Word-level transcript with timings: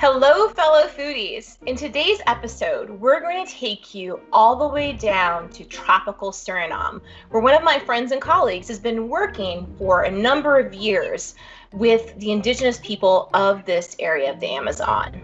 Hello, 0.00 0.48
fellow 0.50 0.86
foodies. 0.86 1.56
In 1.66 1.74
today's 1.74 2.20
episode, 2.28 2.88
we're 2.88 3.20
going 3.20 3.44
to 3.44 3.52
take 3.52 3.96
you 3.96 4.20
all 4.32 4.54
the 4.54 4.68
way 4.68 4.92
down 4.92 5.48
to 5.48 5.64
tropical 5.64 6.30
Suriname, 6.30 7.00
where 7.30 7.42
one 7.42 7.52
of 7.52 7.64
my 7.64 7.80
friends 7.80 8.12
and 8.12 8.22
colleagues 8.22 8.68
has 8.68 8.78
been 8.78 9.08
working 9.08 9.66
for 9.76 10.02
a 10.02 10.10
number 10.10 10.56
of 10.56 10.72
years 10.72 11.34
with 11.72 12.16
the 12.20 12.30
indigenous 12.30 12.78
people 12.78 13.28
of 13.34 13.64
this 13.64 13.96
area 13.98 14.30
of 14.32 14.38
the 14.38 14.46
Amazon. 14.46 15.20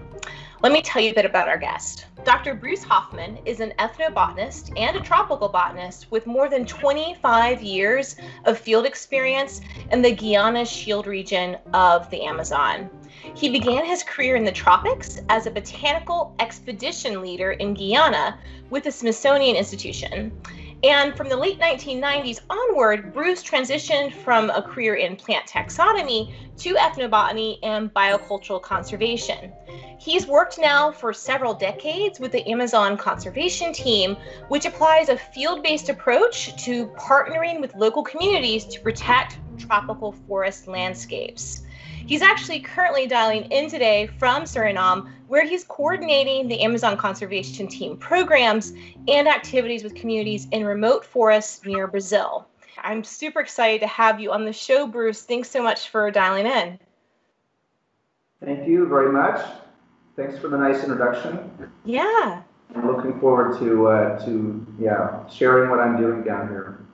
Let 0.65 0.73
me 0.73 0.81
tell 0.81 1.03
you 1.03 1.11
a 1.11 1.15
bit 1.15 1.27
about 1.27 1.47
our 1.47 1.59
guest. 1.59 2.07
Dr. 2.25 2.55
Bruce 2.55 2.83
Hoffman 2.83 3.39
is 3.45 3.61
an 3.61 3.75
ethnobotanist 3.79 4.73
and 4.81 4.97
a 4.97 5.01
tropical 5.01 5.47
botanist 5.47 6.11
with 6.11 6.27
more 6.27 6.49
than 6.49 6.65
25 6.65 7.61
years 7.61 8.17
of 8.47 8.59
field 8.59 8.87
experience 8.87 9.61
in 9.93 10.01
the 10.01 10.11
Guiana 10.11 10.65
Shield 10.65 11.07
region 11.07 11.59
of 11.75 12.09
the 12.09 12.23
Amazon. 12.23 12.89
He 13.35 13.51
began 13.51 13.85
his 13.85 14.03
career 14.03 14.37
in 14.37 14.45
the 14.47 14.53
tropics 14.53 15.21
as 15.29 15.45
a 15.45 15.51
botanical 15.51 16.35
expedition 16.39 17.21
leader 17.21 17.53
in 17.53 17.75
Guyana 17.75 18.39
with 18.71 18.85
the 18.85 18.91
Smithsonian 18.91 19.57
Institution. 19.57 20.33
And 20.85 21.17
from 21.17 21.31
the 21.31 21.37
late 21.37 21.59
1990s 21.59 22.41
onward, 22.51 23.15
Bruce 23.15 23.43
transitioned 23.43 24.13
from 24.13 24.51
a 24.51 24.61
career 24.61 24.97
in 24.97 25.17
plant 25.17 25.47
taxonomy 25.47 26.31
to 26.59 26.75
ethnobotany 26.75 27.59
and 27.63 27.93
biocultural 27.95 28.61
conservation. 28.61 29.51
He's 29.99 30.27
worked 30.27 30.59
now 30.59 30.93
for 30.93 31.15
several 31.15 31.55
decades 31.55 32.21
with 32.21 32.33
the 32.33 32.47
Amazon 32.47 32.99
Conservation 32.99 33.73
Team, 33.73 34.19
which 34.49 34.67
applies 34.67 35.09
a 35.09 35.17
field 35.17 35.63
based 35.63 35.89
approach 35.89 36.55
to 36.65 36.89
partnering 36.89 37.63
with 37.63 37.75
local 37.75 38.03
communities 38.03 38.67
to 38.67 38.81
protect 38.81 39.39
tropical 39.57 40.13
forest 40.13 40.69
landscapes. 40.69 41.63
He's 42.07 42.21
actually 42.21 42.61
currently 42.61 43.07
dialing 43.07 43.45
in 43.45 43.71
today 43.71 44.09
from 44.19 44.43
Suriname, 44.43 45.11
where 45.29 45.45
he's 45.45 45.65
coordinating 45.65 46.49
the 46.49 46.61
Amazon 46.61 46.99
Conservation 46.99 47.67
Team 47.67 47.97
programs 47.97 48.75
and 49.09 49.27
activities 49.27 49.83
with 49.83 49.95
communities 49.95 50.47
in 50.53 50.65
remote 50.65 51.05
forests 51.05 51.65
near 51.65 51.87
Brazil. 51.87 52.47
I'm 52.83 53.03
super 53.03 53.41
excited 53.41 53.81
to 53.81 53.87
have 53.87 54.21
you 54.21 54.33
on 54.33 54.45
the 54.45 54.53
show, 54.53 54.87
Bruce. 54.87 55.23
Thanks 55.23 55.51
so 55.51 55.63
much 55.63 55.89
for 55.89 56.11
dialing 56.11 56.47
in. 56.47 56.79
Thank 58.45 58.69
you 58.69 58.87
very 58.87 59.11
much. 59.11 59.41
Thanks 60.17 60.39
for 60.39 60.49
the 60.49 60.59
nice 60.59 60.83
introduction. 60.83 61.73
Yeah. 61.87 62.43
I'm 62.77 62.87
looking 62.87 63.19
forward 63.19 63.59
to 63.61 63.89
uh, 63.89 64.25
to 64.27 64.67
yeah 64.79 65.27
sharing 65.29 65.71
what 65.71 65.81
I'm 65.81 65.97
doing 65.97 66.23
down 66.23 66.49
here. 66.49 66.85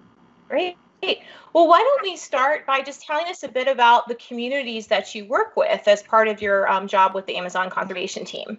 Great. 0.48 0.76
Well, 1.52 1.66
why 1.66 1.80
don't 1.80 2.02
we 2.02 2.16
start 2.16 2.64
by 2.64 2.80
just 2.80 3.02
telling 3.02 3.26
us 3.26 3.42
a 3.42 3.48
bit 3.48 3.66
about 3.66 4.06
the 4.06 4.14
communities 4.14 4.86
that 4.86 5.14
you 5.14 5.24
work 5.24 5.56
with 5.56 5.88
as 5.88 6.02
part 6.02 6.28
of 6.28 6.40
your 6.40 6.70
um, 6.70 6.86
job 6.86 7.14
with 7.14 7.26
the 7.26 7.36
Amazon 7.36 7.70
Conservation 7.70 8.24
Team? 8.24 8.58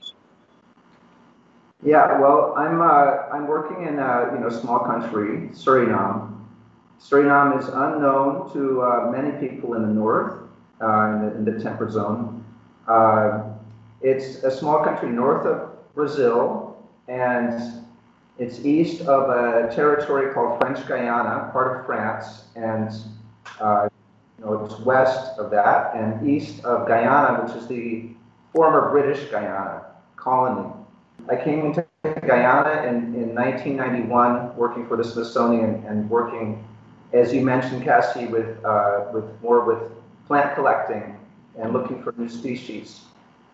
Yeah, 1.84 2.20
well, 2.20 2.54
I'm 2.58 2.82
uh, 2.82 3.34
I'm 3.34 3.48
working 3.48 3.88
in 3.88 3.98
a 3.98 4.32
you 4.34 4.40
know 4.40 4.50
small 4.50 4.80
country, 4.80 5.50
Suriname. 5.54 6.38
Suriname 7.02 7.60
is 7.60 7.68
unknown 7.70 8.52
to 8.54 8.82
uh, 8.82 9.10
many 9.12 9.32
people 9.40 9.74
in 9.74 9.82
the 9.82 9.88
north, 9.88 10.44
uh, 10.82 10.86
in, 10.86 11.22
the, 11.22 11.36
in, 11.38 11.46
the, 11.46 11.64
temperate 11.64 11.92
zone. 11.92 12.46
Uh, 12.88 13.42
it's 14.02 14.44
a 14.44 14.52
small 14.52 14.84
country 14.84 15.10
north 15.10 15.48
of 15.48 15.72
Brazil, 15.96 16.78
and 17.08 17.81
it's 18.38 18.60
east 18.66 19.02
of 19.02 19.30
a 19.30 19.74
territory 19.74 20.34
called 20.34 20.60
French 20.60 20.86
Guiana, 20.88 21.50
part 21.52 21.80
of 21.80 21.86
France, 21.86 22.46
and 22.56 22.92
uh, 23.60 23.88
you 24.40 24.46
know, 24.46 24.66
it's 24.66 24.80
west 24.80 25.38
of 25.38 25.52
that, 25.52 25.96
and 25.96 26.28
east 26.28 26.64
of 26.66 26.88
Guyana, 26.88 27.44
which 27.44 27.56
is 27.56 27.68
the 27.68 28.10
former 28.54 28.90
British 28.90 29.30
Guiana 29.30 29.86
colony. 30.16 30.74
I 31.30 31.36
came 31.36 31.66
into 31.66 31.86
Guyana 32.04 32.88
in, 32.88 33.14
in 33.14 33.36
1991, 33.36 34.56
working 34.56 34.88
for 34.88 34.98
the 34.98 35.04
Smithsonian 35.04 35.84
and 35.88 36.10
working, 36.10 36.68
as 37.14 37.34
you 37.34 37.42
mentioned, 37.42 37.84
Cassie, 37.84 38.26
with, 38.26 38.64
uh, 38.66 39.06
with 39.14 39.26
more 39.42 39.64
with 39.64 39.92
plant 40.28 40.56
collecting 40.56 41.18
and 41.60 41.74
looking 41.74 42.02
for 42.02 42.14
new 42.18 42.30
species. 42.30 43.02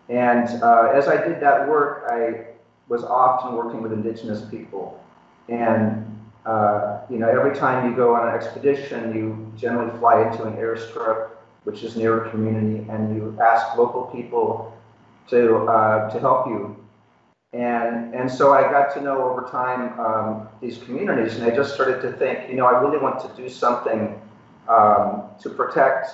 And 0.08 0.48
uh, 0.62 0.92
as 0.94 1.08
I 1.08 1.16
did 1.16 1.40
that 1.40 1.68
work, 1.68 2.04
I 2.08 2.57
was 2.88 3.04
often 3.04 3.54
working 3.54 3.82
with 3.82 3.92
indigenous 3.92 4.42
people. 4.44 5.02
And 5.48 6.04
uh, 6.46 7.00
you 7.10 7.18
know, 7.18 7.28
every 7.28 7.54
time 7.54 7.90
you 7.90 7.96
go 7.96 8.14
on 8.14 8.28
an 8.28 8.34
expedition, 8.34 9.14
you 9.14 9.52
generally 9.56 9.96
fly 9.98 10.26
into 10.26 10.44
an 10.44 10.54
airstrip, 10.54 11.30
which 11.64 11.82
is 11.82 11.96
near 11.96 12.24
a 12.24 12.30
community, 12.30 12.88
and 12.88 13.14
you 13.14 13.36
ask 13.40 13.76
local 13.76 14.04
people 14.04 14.74
to 15.28 15.66
uh, 15.66 16.10
to 16.10 16.20
help 16.20 16.46
you. 16.46 16.74
And 17.52 18.14
and 18.14 18.30
so 18.30 18.52
I 18.52 18.62
got 18.62 18.94
to 18.94 19.00
know 19.02 19.22
over 19.22 19.48
time 19.50 19.98
um, 20.00 20.48
these 20.60 20.78
communities, 20.78 21.36
and 21.36 21.44
I 21.44 21.54
just 21.54 21.74
started 21.74 22.00
to 22.02 22.12
think, 22.12 22.48
you 22.48 22.56
know, 22.56 22.66
I 22.66 22.80
really 22.80 22.98
want 22.98 23.20
to 23.20 23.42
do 23.42 23.48
something 23.48 24.20
um, 24.68 25.24
to 25.40 25.50
protect 25.50 26.08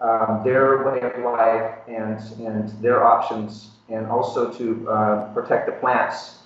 um, 0.00 0.42
their 0.44 0.84
way 0.84 1.00
of 1.00 1.18
life 1.24 1.74
and 1.88 2.18
and 2.40 2.70
their 2.82 3.04
options 3.04 3.70
and 3.88 4.06
also 4.06 4.52
to 4.52 4.88
uh, 4.88 5.32
protect 5.32 5.66
the 5.66 5.72
plants 5.72 6.38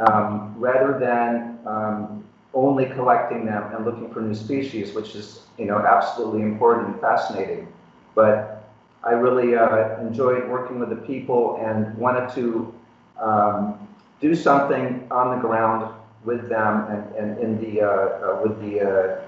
um, 0.00 0.54
rather 0.58 0.98
than 0.98 1.58
um, 1.66 2.24
only 2.54 2.86
collecting 2.86 3.44
them 3.44 3.74
and 3.74 3.84
looking 3.84 4.12
for 4.12 4.20
new 4.20 4.34
species, 4.34 4.94
which 4.94 5.14
is 5.14 5.42
you 5.58 5.66
know 5.66 5.78
absolutely 5.78 6.42
important 6.42 6.88
and 6.88 7.00
fascinating. 7.00 7.68
But 8.14 8.64
I 9.02 9.12
really 9.12 9.56
uh, 9.56 10.00
enjoyed 10.00 10.48
working 10.48 10.78
with 10.78 10.90
the 10.90 10.96
people 10.96 11.58
and 11.64 11.96
wanted 11.96 12.32
to 12.34 12.74
um, 13.18 13.88
do 14.20 14.34
something 14.34 15.06
on 15.10 15.36
the 15.36 15.40
ground 15.40 15.94
with 16.24 16.48
them 16.48 16.86
and, 16.90 17.16
and 17.16 17.38
in 17.38 17.60
the 17.60 17.80
uh, 17.80 17.86
uh 17.88 18.40
with 18.44 18.60
the 18.60 19.19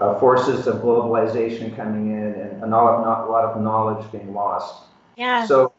uh, 0.00 0.18
forces 0.18 0.66
of 0.66 0.76
globalization 0.76 1.74
coming 1.76 2.12
in 2.12 2.32
and 2.32 2.62
a 2.62 2.66
lot, 2.66 3.02
not, 3.04 3.28
a 3.28 3.30
lot 3.30 3.44
of 3.44 3.60
knowledge 3.60 4.10
being 4.10 4.32
lost. 4.32 4.84
Yeah. 5.16 5.46
So 5.46 5.72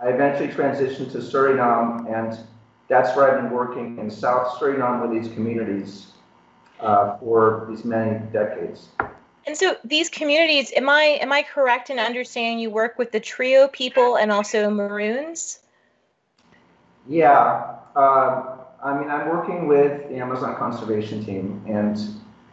I 0.00 0.08
eventually 0.08 0.48
transitioned 0.48 1.12
to 1.12 1.18
Suriname, 1.18 2.12
and 2.12 2.38
that's 2.88 3.16
where 3.16 3.30
I've 3.30 3.42
been 3.42 3.52
working 3.52 3.98
in 3.98 4.10
South 4.10 4.58
Suriname 4.58 5.00
with 5.00 5.12
these 5.12 5.32
communities 5.32 6.08
uh, 6.80 7.16
for 7.18 7.66
these 7.70 7.84
many 7.84 8.18
decades. 8.32 8.88
And 9.46 9.56
so 9.56 9.76
these 9.84 10.08
communities, 10.08 10.72
am 10.76 10.88
I 10.88 11.18
am 11.20 11.32
I 11.32 11.42
correct 11.42 11.90
in 11.90 11.98
understanding 11.98 12.58
you 12.58 12.70
work 12.70 12.98
with 12.98 13.12
the 13.12 13.20
Trio 13.20 13.68
people 13.68 14.16
and 14.16 14.30
also 14.30 14.70
Maroons? 14.70 15.60
Yeah, 17.08 17.76
uh, 17.96 18.56
I 18.82 18.98
mean 18.98 19.08
I'm 19.08 19.28
working 19.28 19.66
with 19.66 20.08
the 20.08 20.16
Amazon 20.16 20.56
Conservation 20.56 21.24
Team, 21.24 21.62
and 21.66 21.98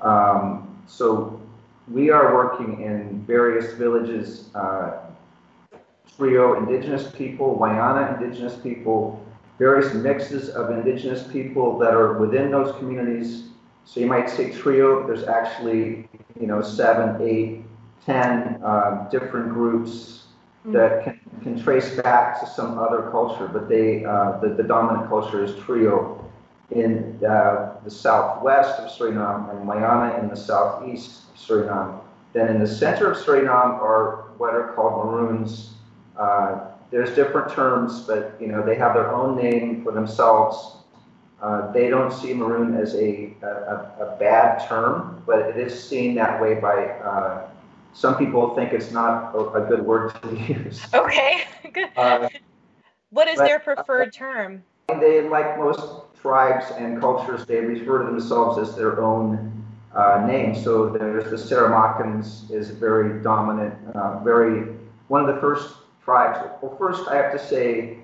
um, 0.02 0.69
so 0.90 1.40
we 1.88 2.10
are 2.10 2.34
working 2.34 2.82
in 2.82 3.24
various 3.26 3.74
villages 3.74 4.50
uh, 4.56 4.98
Trio 6.18 6.58
indigenous 6.58 7.10
people, 7.12 7.58
Wayana 7.58 8.20
indigenous 8.20 8.58
people, 8.58 9.26
various 9.58 9.94
mixes 9.94 10.50
of 10.50 10.72
indigenous 10.72 11.26
people 11.32 11.78
that 11.80 11.94
are 11.94 12.18
within 12.18 12.52
those 12.52 12.76
communities. 12.78 13.50
So 13.86 14.00
you 14.02 14.08
might 14.08 14.30
say 14.30 14.52
trio, 14.52 15.08
there's 15.08 15.24
actually, 15.24 16.10
you 16.40 16.48
know, 16.48 16.62
seven, 16.62 17.22
eight, 17.26 17.64
ten 18.06 18.62
uh, 18.64 19.08
different 19.10 19.50
groups 19.50 20.26
mm-hmm. 20.66 20.74
that 20.74 21.04
can, 21.06 21.20
can 21.42 21.64
trace 21.64 21.96
back 22.02 22.42
to 22.42 22.48
some 22.48 22.78
other 22.78 23.10
culture, 23.12 23.48
but 23.48 23.70
they, 23.70 24.04
uh, 24.04 24.40
the, 24.40 24.50
the 24.50 24.64
dominant 24.64 25.08
culture 25.08 25.44
is 25.44 25.56
trio 25.64 26.29
in 26.72 27.20
uh, 27.26 27.76
the 27.84 27.90
southwest 27.90 28.80
of 28.80 28.92
Suriname 28.92 29.50
and 29.52 29.68
Wayana 29.68 30.22
in 30.22 30.30
the 30.30 30.36
southeast 30.36 31.24
of 31.34 31.40
Suriname. 31.40 32.00
Then 32.34 32.48
in 32.48 32.60
the 32.60 32.68
center 32.68 33.12
of 33.12 33.18
Suriname 33.18 33.80
are 33.82 34.26
what 34.38 34.54
are 34.54 34.74
called 34.74 35.06
Maroons, 35.06 35.74
uh, 36.18 36.70
there's 36.92 37.16
different 37.16 37.52
terms, 37.52 38.02
but 38.02 38.36
you 38.40 38.48
know 38.48 38.66
they 38.66 38.76
have 38.76 38.94
their 38.94 39.14
own 39.14 39.36
name 39.36 39.84
for 39.84 39.92
themselves. 39.92 40.78
Uh, 41.42 41.72
they 41.72 41.90
don't 41.90 42.12
see 42.12 42.34
maroon 42.34 42.76
as 42.76 42.96
a, 42.96 43.34
a, 43.42 43.46
a, 44.02 44.18
bad 44.20 44.68
term, 44.68 45.24
but 45.26 45.40
it 45.40 45.56
is 45.56 45.88
seen 45.88 46.14
that 46.14 46.42
way 46.42 46.56
by 46.56 46.86
uh, 46.86 47.48
some 47.94 48.18
people. 48.18 48.54
Think 48.56 48.74
it's 48.74 48.92
not 48.92 49.34
a, 49.34 49.40
a 49.52 49.66
good 49.66 49.86
word 49.86 50.22
to 50.22 50.36
use. 50.36 50.86
Okay, 50.94 51.44
good. 51.74 51.90
Uh, 51.98 52.28
what 53.12 53.28
is 53.28 53.40
their 53.40 53.60
preferred 53.60 54.14
term? 54.14 54.64
They, 55.00 55.22
like 55.28 55.58
most 55.58 55.82
tribes 56.22 56.66
and 56.78 57.00
cultures, 57.00 57.46
they 57.46 57.60
refer 57.60 58.00
to 58.00 58.06
themselves 58.06 58.58
as 58.58 58.76
their 58.76 59.02
own 59.02 59.64
uh, 59.96 60.26
name. 60.28 60.56
So 60.56 60.90
there's 60.90 61.30
the 61.30 61.38
Saramacans 61.38 62.52
is 62.52 62.70
very 62.70 63.22
dominant, 63.22 63.74
uh, 63.96 64.20
very 64.24 64.76
one 65.08 65.28
of 65.28 65.34
the 65.34 65.42
first 65.42 65.76
tribes. 66.04 66.40
Well, 66.62 66.76
first 66.78 67.08
I 67.10 67.16
have 67.16 67.32
to 67.32 67.40
say 67.40 68.00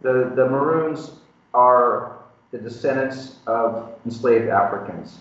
the, 0.00 0.32
the 0.34 0.46
Maroons 0.48 1.12
are 1.54 2.18
the 2.50 2.58
descendants 2.58 3.36
of 3.46 3.92
enslaved 4.04 4.48
Africans. 4.48 5.18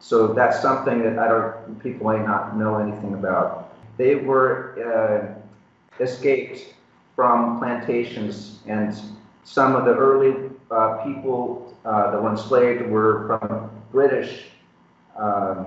So 0.00 0.34
that's 0.34 0.60
something 0.60 1.02
that 1.02 1.18
I 1.18 1.28
don't, 1.28 1.82
people 1.82 2.10
may 2.10 2.18
not 2.18 2.56
know 2.56 2.76
anything 2.76 3.14
about. 3.14 3.74
They 3.96 4.16
were 4.16 5.38
uh, 5.98 6.02
escaped 6.02 6.74
from 7.16 7.58
plantations, 7.58 8.58
and 8.66 8.94
some 9.44 9.76
of 9.76 9.84
the 9.84 9.94
early 9.94 10.50
uh, 10.74 11.04
people 11.04 11.74
uh, 11.84 12.10
that 12.10 12.22
were 12.22 12.30
enslaved 12.30 12.90
were 12.90 13.38
from 13.40 13.70
British 13.92 14.46
um, 15.16 15.66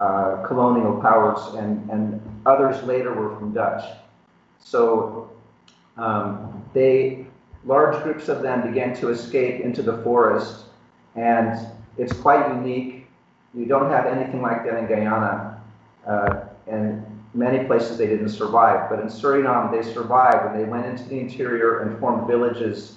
uh, 0.00 0.42
colonial 0.46 1.00
powers, 1.00 1.54
and, 1.54 1.88
and 1.90 2.20
others 2.46 2.82
later 2.84 3.12
were 3.12 3.36
from 3.36 3.52
Dutch. 3.52 3.84
So 4.58 5.30
um, 5.96 6.64
they, 6.72 7.26
large 7.64 8.02
groups 8.02 8.28
of 8.28 8.42
them 8.42 8.66
began 8.66 8.94
to 8.96 9.10
escape 9.10 9.62
into 9.62 9.82
the 9.82 9.98
forest, 10.02 10.64
and 11.14 11.66
it's 11.98 12.12
quite 12.12 12.48
unique. 12.54 13.06
You 13.54 13.66
don't 13.66 13.90
have 13.90 14.06
anything 14.06 14.42
like 14.42 14.64
that 14.64 14.78
in 14.78 14.86
Guyana, 14.86 15.62
uh, 16.06 16.40
and 16.66 17.04
many 17.32 17.64
places 17.64 17.96
they 17.98 18.06
didn't 18.06 18.30
survive. 18.30 18.90
But 18.90 19.00
in 19.00 19.06
Suriname, 19.06 19.70
they 19.70 19.82
survived, 19.92 20.46
and 20.46 20.60
they 20.60 20.64
went 20.64 20.86
into 20.86 21.04
the 21.04 21.18
interior 21.18 21.80
and 21.80 21.98
formed 21.98 22.26
villages, 22.26 22.96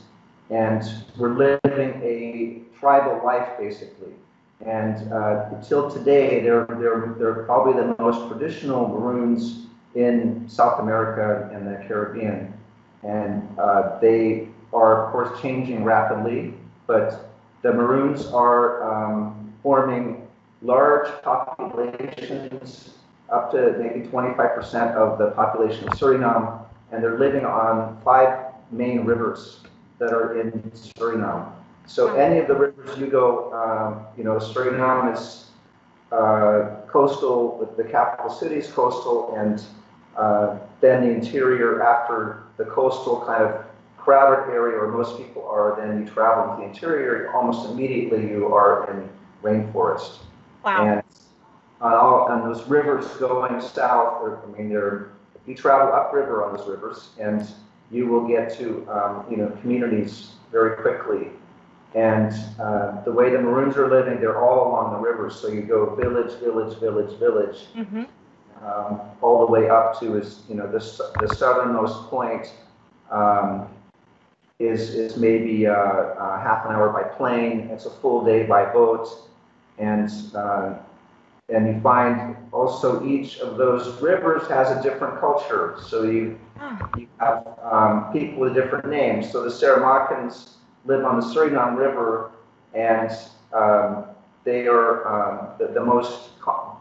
and 0.50 0.84
we're 1.18 1.36
living 1.36 2.02
a 2.04 2.62
tribal 2.80 3.24
life 3.26 3.50
basically. 3.58 4.14
And 4.66 5.12
uh, 5.14 5.50
until 5.52 5.90
today, 5.90 6.42
they're, 6.42 6.66
they're, 6.66 7.16
they're 7.18 7.44
probably 7.46 7.74
the 7.82 7.96
most 7.98 8.28
traditional 8.30 8.88
Maroons 8.90 9.68
in 9.96 10.48
South 10.50 10.82
America 10.82 11.50
and 11.54 11.66
the 11.66 11.82
Caribbean. 11.88 12.54
And 13.04 13.48
uh, 13.58 14.00
they 14.00 14.50
are, 14.74 15.06
of 15.06 15.12
course, 15.14 15.42
changing 15.42 15.86
rapidly, 15.86 16.54
but 16.88 17.32
the 17.62 17.72
Maroons 17.72 18.26
are 18.28 18.84
um, 18.84 19.54
forming 19.64 20.28
large 20.62 21.08
populations, 21.24 22.96
up 23.30 23.52
to 23.52 23.78
maybe 23.80 24.06
25% 24.08 24.96
of 24.96 25.18
the 25.18 25.32
population 25.32 25.88
of 25.88 25.94
Suriname, 25.94 26.60
and 26.92 27.02
they're 27.02 27.18
living 27.18 27.46
on 27.46 28.00
five 28.04 28.54
main 28.72 29.06
rivers 29.06 29.62
that 30.00 30.12
are 30.12 30.40
in 30.40 30.52
Suriname. 30.72 31.52
So 31.86 32.16
any 32.16 32.40
of 32.40 32.48
the 32.48 32.56
rivers 32.56 32.98
you 32.98 33.08
go, 33.08 33.52
um, 33.54 34.06
you 34.18 34.24
know, 34.24 34.36
Suriname 34.38 35.14
is 35.14 35.50
uh, 36.12 36.82
coastal, 36.88 37.58
with 37.58 37.78
the 37.78 37.84
capital 37.84 38.30
city 38.30 38.56
is 38.56 38.68
coastal, 38.72 39.36
and 39.36 39.64
uh, 40.16 40.58
then 40.82 41.04
the 41.04 41.10
interior 41.10 41.84
after 41.84 42.44
the 42.58 42.66
coastal 42.66 43.24
kind 43.26 43.44
of 43.44 43.66
crowded 43.98 44.52
area 44.52 44.78
where 44.80 44.88
most 44.88 45.18
people 45.18 45.48
are, 45.48 45.76
then 45.80 46.00
you 46.00 46.10
travel 46.10 46.54
into 46.54 46.62
the 46.62 46.68
interior, 46.68 47.32
almost 47.34 47.70
immediately 47.70 48.28
you 48.30 48.54
are 48.54 48.90
in 48.92 49.10
rainforest. 49.44 50.18
Wow. 50.64 50.86
And 50.86 51.04
on 51.82 51.94
all 51.94 52.28
on 52.30 52.52
those 52.52 52.68
rivers 52.68 53.08
going 53.18 53.62
south, 53.62 54.24
I 54.24 54.58
mean, 54.58 54.70
they're, 54.70 55.12
you 55.46 55.56
travel 55.56 55.94
upriver 55.94 56.44
on 56.44 56.56
those 56.56 56.68
rivers, 56.68 57.10
and 57.20 57.48
you 57.92 58.08
will 58.08 58.28
get 58.28 58.54
to 58.58 58.88
um, 58.90 59.26
you 59.30 59.38
know 59.38 59.50
communities 59.62 60.34
very 60.52 60.76
quickly. 60.82 61.28
And 61.96 62.32
uh, 62.60 63.02
the 63.04 63.12
way 63.12 63.32
the 63.32 63.40
Maroons 63.40 63.76
are 63.78 63.90
living, 63.90 64.20
they're 64.20 64.40
all 64.42 64.70
along 64.70 64.94
the 64.94 65.00
rivers. 65.00 65.36
So 65.36 65.48
you 65.48 65.62
go 65.62 65.96
village, 65.96 66.34
village, 66.40 66.78
village, 66.80 67.18
village, 67.20 67.68
Mm-hmm. 67.76 68.04
um, 68.64 69.00
all 69.22 69.46
the 69.46 69.52
way 69.52 69.70
up 69.70 70.00
to 70.00 70.18
is 70.18 70.44
you 70.50 70.56
know 70.56 70.68
the 70.68 70.80
the 71.20 71.28
southernmost 71.28 72.10
point 72.10 72.54
um, 73.12 73.68
is 74.60 74.94
is 74.96 75.18
maybe 75.18 75.68
uh, 75.68 75.74
uh, 75.74 76.40
half 76.42 76.66
an 76.66 76.72
hour 76.74 76.90
by 76.90 77.04
plane. 77.18 77.70
It's 77.72 77.86
a 77.86 77.90
full 77.90 78.24
day 78.26 78.46
by 78.46 78.66
boat, 78.72 79.08
and 79.78 80.10
uh, 80.36 80.76
and 81.52 81.68
you 81.68 81.82
find 81.82 82.36
also 82.52 83.06
each 83.06 83.40
of 83.40 83.58
those 83.58 84.00
rivers 84.02 84.48
has 84.48 84.70
a 84.72 84.82
different 84.82 85.20
culture. 85.20 85.78
So 85.82 86.04
you 86.04 86.38
Oh, 86.62 86.78
you 86.98 87.08
have 87.20 87.48
um, 87.64 88.12
people 88.12 88.40
with 88.42 88.54
different 88.54 88.90
names. 88.90 89.32
So 89.32 89.44
the 89.44 89.50
Saramacans 89.50 90.56
live 90.86 91.06
on 91.06 91.20
the 91.22 91.26
Suriname 91.26 91.78
River, 91.78 92.32
and 92.74 93.10
um, 93.54 94.06
they 94.44 94.68
are 94.68 95.08
um, 95.08 95.48
the, 95.58 95.68
the 95.68 95.84
most 95.84 96.32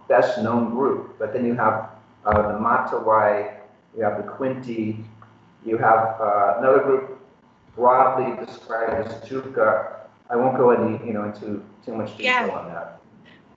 best 0.09 0.39
known 0.43 0.71
group. 0.71 1.17
But 1.19 1.33
then 1.33 1.47
you 1.47 1.55
have 1.55 1.91
uh, 2.25 2.53
the 2.53 2.59
Matawai, 2.59 3.55
you 3.97 4.03
have 4.03 4.17
the 4.17 4.29
Kwinti, 4.29 5.05
you 5.65 5.79
have 5.79 6.21
uh, 6.21 6.57
another 6.59 6.81
group 6.81 7.21
broadly 7.77 8.45
described 8.45 9.07
as 9.07 9.29
Djuka. 9.29 9.95
I 10.31 10.37
won't 10.37 10.57
go 10.57 10.71
any, 10.71 11.05
you 11.07 11.13
know, 11.13 11.25
into 11.25 11.65
too 11.85 11.95
much 11.95 12.17
detail 12.17 12.49
Yeah. 12.49 12.59
on 12.59 12.67
that. 12.69 13.01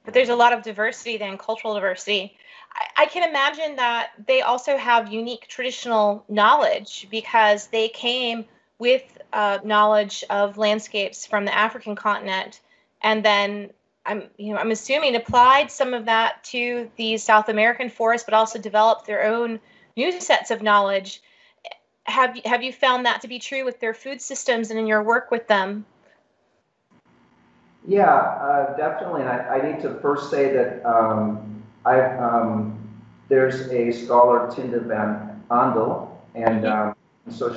But 0.03 0.13
there's 0.13 0.29
a 0.29 0.35
lot 0.35 0.53
of 0.53 0.63
diversity 0.63 1.17
then, 1.17 1.37
cultural 1.37 1.73
diversity. 1.75 2.37
I, 2.73 3.03
I 3.03 3.05
can 3.05 3.27
imagine 3.27 3.75
that 3.77 4.11
they 4.27 4.41
also 4.41 4.77
have 4.77 5.11
unique 5.11 5.47
traditional 5.47 6.23
knowledge 6.27 7.07
because 7.11 7.67
they 7.67 7.89
came 7.89 8.45
with 8.79 9.03
uh, 9.31 9.59
knowledge 9.63 10.23
of 10.29 10.57
landscapes 10.57 11.25
from 11.25 11.45
the 11.45 11.55
African 11.55 11.95
continent, 11.95 12.59
and 13.01 13.23
then 13.23 13.69
I'm 14.05 14.23
you 14.37 14.53
know 14.53 14.59
I'm 14.59 14.71
assuming 14.71 15.15
applied 15.15 15.71
some 15.71 15.93
of 15.93 16.05
that 16.05 16.43
to 16.45 16.89
the 16.95 17.17
South 17.17 17.49
American 17.49 17.89
forests, 17.89 18.25
but 18.25 18.33
also 18.33 18.59
developed 18.59 19.05
their 19.05 19.25
own 19.25 19.59
new 19.95 20.19
sets 20.19 20.51
of 20.51 20.61
knowledge. 20.61 21.21
Have 22.05 22.39
have 22.45 22.63
you 22.63 22.73
found 22.73 23.05
that 23.05 23.21
to 23.21 23.27
be 23.27 23.37
true 23.37 23.63
with 23.63 23.79
their 23.79 23.93
food 23.93 24.21
systems 24.21 24.71
and 24.71 24.79
in 24.79 24.87
your 24.87 25.03
work 25.03 25.29
with 25.29 25.47
them? 25.47 25.85
Yeah, 27.87 28.13
uh, 28.13 28.77
definitely. 28.77 29.21
And 29.21 29.29
I, 29.29 29.57
I 29.57 29.71
need 29.71 29.81
to 29.81 29.95
first 30.01 30.29
say 30.29 30.53
that 30.53 30.85
um, 30.85 31.63
I've, 31.85 32.19
um, 32.19 32.77
there's 33.27 33.67
a 33.69 33.91
scholar, 33.91 34.47
Tinde 34.51 34.83
van 34.83 35.43
Andel, 35.49 36.09
and 36.35 36.65
um, 36.65 36.95
so 37.29 37.55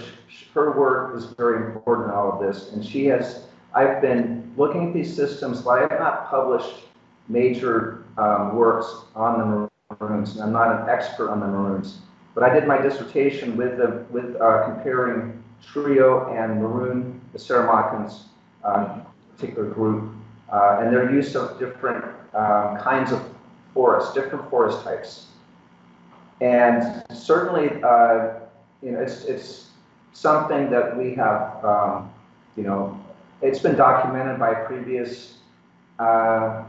her 0.54 0.78
work 0.78 1.16
is 1.16 1.26
very 1.36 1.66
important 1.66 2.08
in 2.08 2.14
all 2.14 2.32
of 2.32 2.40
this. 2.40 2.72
And 2.72 2.84
she 2.84 3.06
has, 3.06 3.46
I've 3.74 4.00
been 4.00 4.52
looking 4.56 4.88
at 4.88 4.94
these 4.94 5.14
systems, 5.14 5.62
but 5.62 5.70
I 5.70 5.80
have 5.82 6.00
not 6.00 6.30
published 6.30 6.84
major 7.28 8.04
um, 8.16 8.56
works 8.56 9.04
on 9.14 9.38
the 9.38 9.96
Maroons, 10.00 10.34
and 10.36 10.42
I'm 10.44 10.52
not 10.52 10.82
an 10.82 10.88
expert 10.88 11.30
on 11.30 11.40
the 11.40 11.46
Maroons. 11.46 11.98
But 12.34 12.44
I 12.44 12.52
did 12.52 12.66
my 12.66 12.80
dissertation 12.80 13.56
with 13.56 13.76
the, 13.76 14.04
with 14.10 14.36
uh, 14.40 14.64
comparing 14.64 15.42
Trio 15.62 16.32
and 16.32 16.60
Maroon, 16.60 17.20
the 17.32 17.38
Saramacans, 17.38 18.24
uh, 18.64 19.00
particular 19.36 19.68
group, 19.68 20.13
uh, 20.54 20.78
and 20.80 20.92
their 20.92 21.12
use 21.12 21.34
of 21.34 21.58
different 21.58 22.04
um, 22.32 22.78
kinds 22.78 23.10
of 23.10 23.20
forests, 23.74 24.14
different 24.14 24.48
forest 24.50 24.84
types. 24.84 25.26
And 26.40 27.04
certainly, 27.12 27.82
uh, 27.82 28.34
you 28.80 28.92
know, 28.92 29.00
it's, 29.00 29.24
it's 29.24 29.70
something 30.12 30.70
that 30.70 30.96
we 30.96 31.14
have, 31.14 31.64
um, 31.64 32.12
you 32.56 32.62
know, 32.62 33.00
it's 33.42 33.58
been 33.58 33.76
documented 33.76 34.38
by 34.38 34.54
previous 34.54 35.38
uh, 35.98 36.62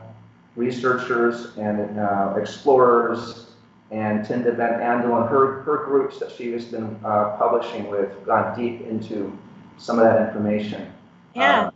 researchers 0.56 1.56
and 1.58 2.00
uh, 2.00 2.34
explorers 2.38 3.48
and 3.92 4.25
Tinde 4.25 4.56
Van 4.56 4.80
Andel 4.80 5.22
and 5.22 5.30
her, 5.30 5.62
her 5.62 5.86
groups 5.86 6.20
that 6.20 6.32
she 6.32 6.51
has 6.54 6.65
been 6.65 7.00
uh, 7.06 7.36
publishing 7.38 7.88
with 7.89 8.10
gone 8.25 8.58
deep 8.60 8.82
into 8.88 9.38
some 9.77 10.00
of 10.00 10.06
that 10.06 10.27
information. 10.27 10.92
Yeah. 11.36 11.68
Uh, 11.68 11.72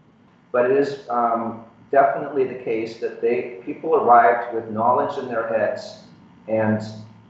but 0.51 0.72
it 0.72 0.78
is 0.78 1.08
um, 1.10 1.66
definitely 1.91 2.46
the 2.46 2.63
case 2.63 3.00
that 3.00 3.22
they 3.22 3.60
people 3.65 3.96
arrived 3.96 4.53
with 4.53 4.69
knowledge 4.69 5.17
in 5.17 5.27
their 5.27 5.48
heads, 5.48 6.03
and 6.48 6.81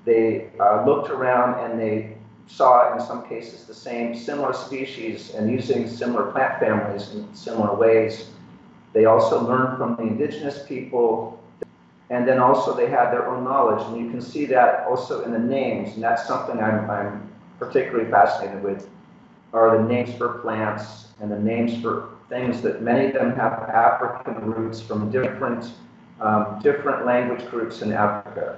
they 0.06 0.50
uh, 0.60 0.84
looked 0.86 1.10
around 1.10 1.64
and 1.64 1.80
they 1.80 2.16
saw 2.48 2.94
in 2.94 3.00
some 3.00 3.28
cases 3.28 3.66
the 3.66 3.74
same 3.74 4.16
similar 4.16 4.54
species 4.54 5.36
and 5.36 5.50
using 5.52 5.88
similar 5.88 6.32
plant 6.32 6.60
families 6.60 7.14
in 7.14 7.34
similar 7.34 7.76
ways. 7.76 8.32
They 8.94 9.06
also 9.06 9.48
learned 9.48 9.78
from 9.78 9.96
the 9.96 10.02
indigenous 10.02 10.66
people, 10.68 11.40
and 12.10 12.28
then 12.28 12.40
also 12.40 12.76
they 12.76 12.90
had 12.90 13.12
their 13.12 13.28
own 13.28 13.44
knowledge, 13.44 13.86
and 13.88 14.04
you 14.04 14.10
can 14.10 14.20
see 14.20 14.46
that 14.46 14.88
also 14.88 15.24
in 15.24 15.32
the 15.32 15.40
names, 15.40 15.94
and 15.94 16.04
that's 16.04 16.26
something 16.26 16.60
I'm, 16.60 16.90
I'm 16.90 17.32
particularly 17.60 18.10
fascinated 18.10 18.64
with, 18.64 18.90
are 19.54 19.78
the 19.78 19.84
names 19.84 20.14
for 20.16 20.40
plants 20.40 21.08
and 21.22 21.32
the 21.32 21.40
names 21.40 21.82
for 21.82 22.10
things 22.30 22.62
that 22.62 22.82
many 22.82 23.08
of 23.08 23.14
them 23.14 23.36
have 23.36 23.54
African 23.54 24.52
roots 24.52 24.82
from 24.82 25.12
different 25.12 25.72
um, 26.22 26.60
different 26.62 27.06
language 27.06 27.50
groups 27.50 27.82
in 27.82 27.94
Africa. 27.94 28.58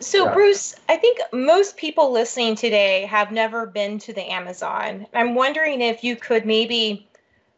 So, 0.00 0.24
Yeah. 0.24 0.34
Bruce, 0.34 0.74
I 0.88 0.96
think 0.96 1.20
most 1.32 1.76
people 1.76 2.10
listening 2.10 2.56
today 2.56 3.02
have 3.02 3.30
never 3.30 3.66
been 3.66 3.98
to 4.00 4.12
the 4.12 4.30
Amazon. 4.30 5.06
I'm 5.14 5.34
wondering 5.34 5.80
if 5.80 6.02
you 6.02 6.16
could 6.16 6.46
maybe 6.46 7.08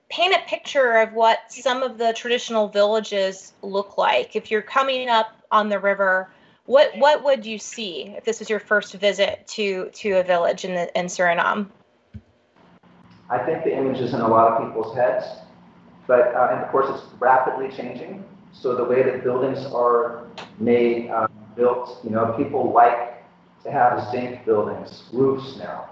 paint 0.09 0.35
a 0.35 0.49
picture 0.49 0.99
of 0.99 1.13
what 1.13 1.41
some 1.49 1.83
of 1.83 1.99
the 1.99 2.13
traditional 2.13 2.69
villages 2.69 3.53
look 3.63 3.99
like. 3.99 4.37
If 4.37 4.51
you're 4.51 4.63
coming 4.63 5.09
up 5.09 5.37
on 5.51 5.69
the 5.69 5.79
river, 5.79 6.31
what 6.67 6.97
what 6.99 7.25
would 7.25 7.47
you 7.47 7.59
see 7.59 8.15
if 8.17 8.25
this 8.25 8.41
was 8.41 8.51
your 8.51 8.61
first 8.61 8.95
visit 8.95 9.47
to 9.49 9.91
to 9.95 10.13
a 10.13 10.23
village 10.23 10.65
in 10.65 10.75
the 10.75 10.99
in 10.99 11.07
Suriname? 11.07 11.69
I 13.29 13.39
think 13.45 13.65
the 13.65 13.77
image 13.77 14.01
is 14.01 14.15
in 14.15 14.21
a 14.21 14.29
lot 14.29 14.53
of 14.53 14.67
people's 14.67 14.95
heads, 14.97 15.25
but 16.07 16.35
uh, 16.35 16.49
and 16.53 16.65
of 16.65 16.71
course 16.71 16.87
it's 16.89 17.05
rapidly 17.21 17.69
changing. 17.77 18.25
So 18.53 18.75
the 18.75 18.85
way 18.85 19.03
that 19.03 19.23
buildings 19.23 19.67
are 19.73 20.27
made, 20.59 21.11
uh, 21.11 21.29
built, 21.57 21.99
you 22.05 22.11
know, 22.11 22.33
people 22.37 22.73
like 22.73 23.25
to 23.65 23.71
have 23.71 24.11
zinc 24.11 24.45
buildings, 24.45 25.05
roofs 25.13 25.57
now. 25.59 25.91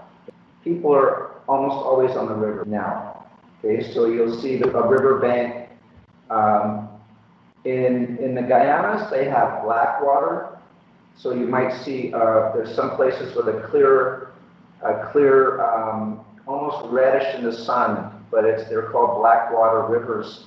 people 0.62 0.94
are 0.94 1.32
almost 1.48 1.74
always 1.74 2.16
on 2.16 2.26
the 2.28 2.34
river 2.34 2.64
now. 2.64 3.26
Okay, 3.62 3.92
so 3.92 4.06
you'll 4.06 4.40
see 4.40 4.56
the, 4.56 4.74
a 4.76 4.88
river 4.88 5.18
bank. 5.18 5.68
Um, 6.30 6.88
in, 7.64 8.18
in 8.18 8.34
the 8.34 8.42
Guianas, 8.42 9.10
they 9.10 9.24
have 9.24 9.62
black 9.64 10.02
water. 10.02 10.58
So 11.16 11.32
you 11.32 11.46
might 11.46 11.72
see 11.84 12.12
uh, 12.12 12.52
there's 12.54 12.74
some 12.74 12.96
places 12.96 13.34
with 13.34 13.48
a 13.48 13.66
clear, 13.70 14.32
a 14.82 15.10
clear, 15.12 15.62
um, 15.62 16.20
almost 16.46 16.90
reddish 16.92 17.34
in 17.36 17.44
the 17.44 17.52
sun, 17.52 18.24
but 18.30 18.44
it's 18.44 18.68
they're 18.68 18.90
called 18.90 19.18
black 19.18 19.52
water 19.52 19.86
rivers, 19.88 20.46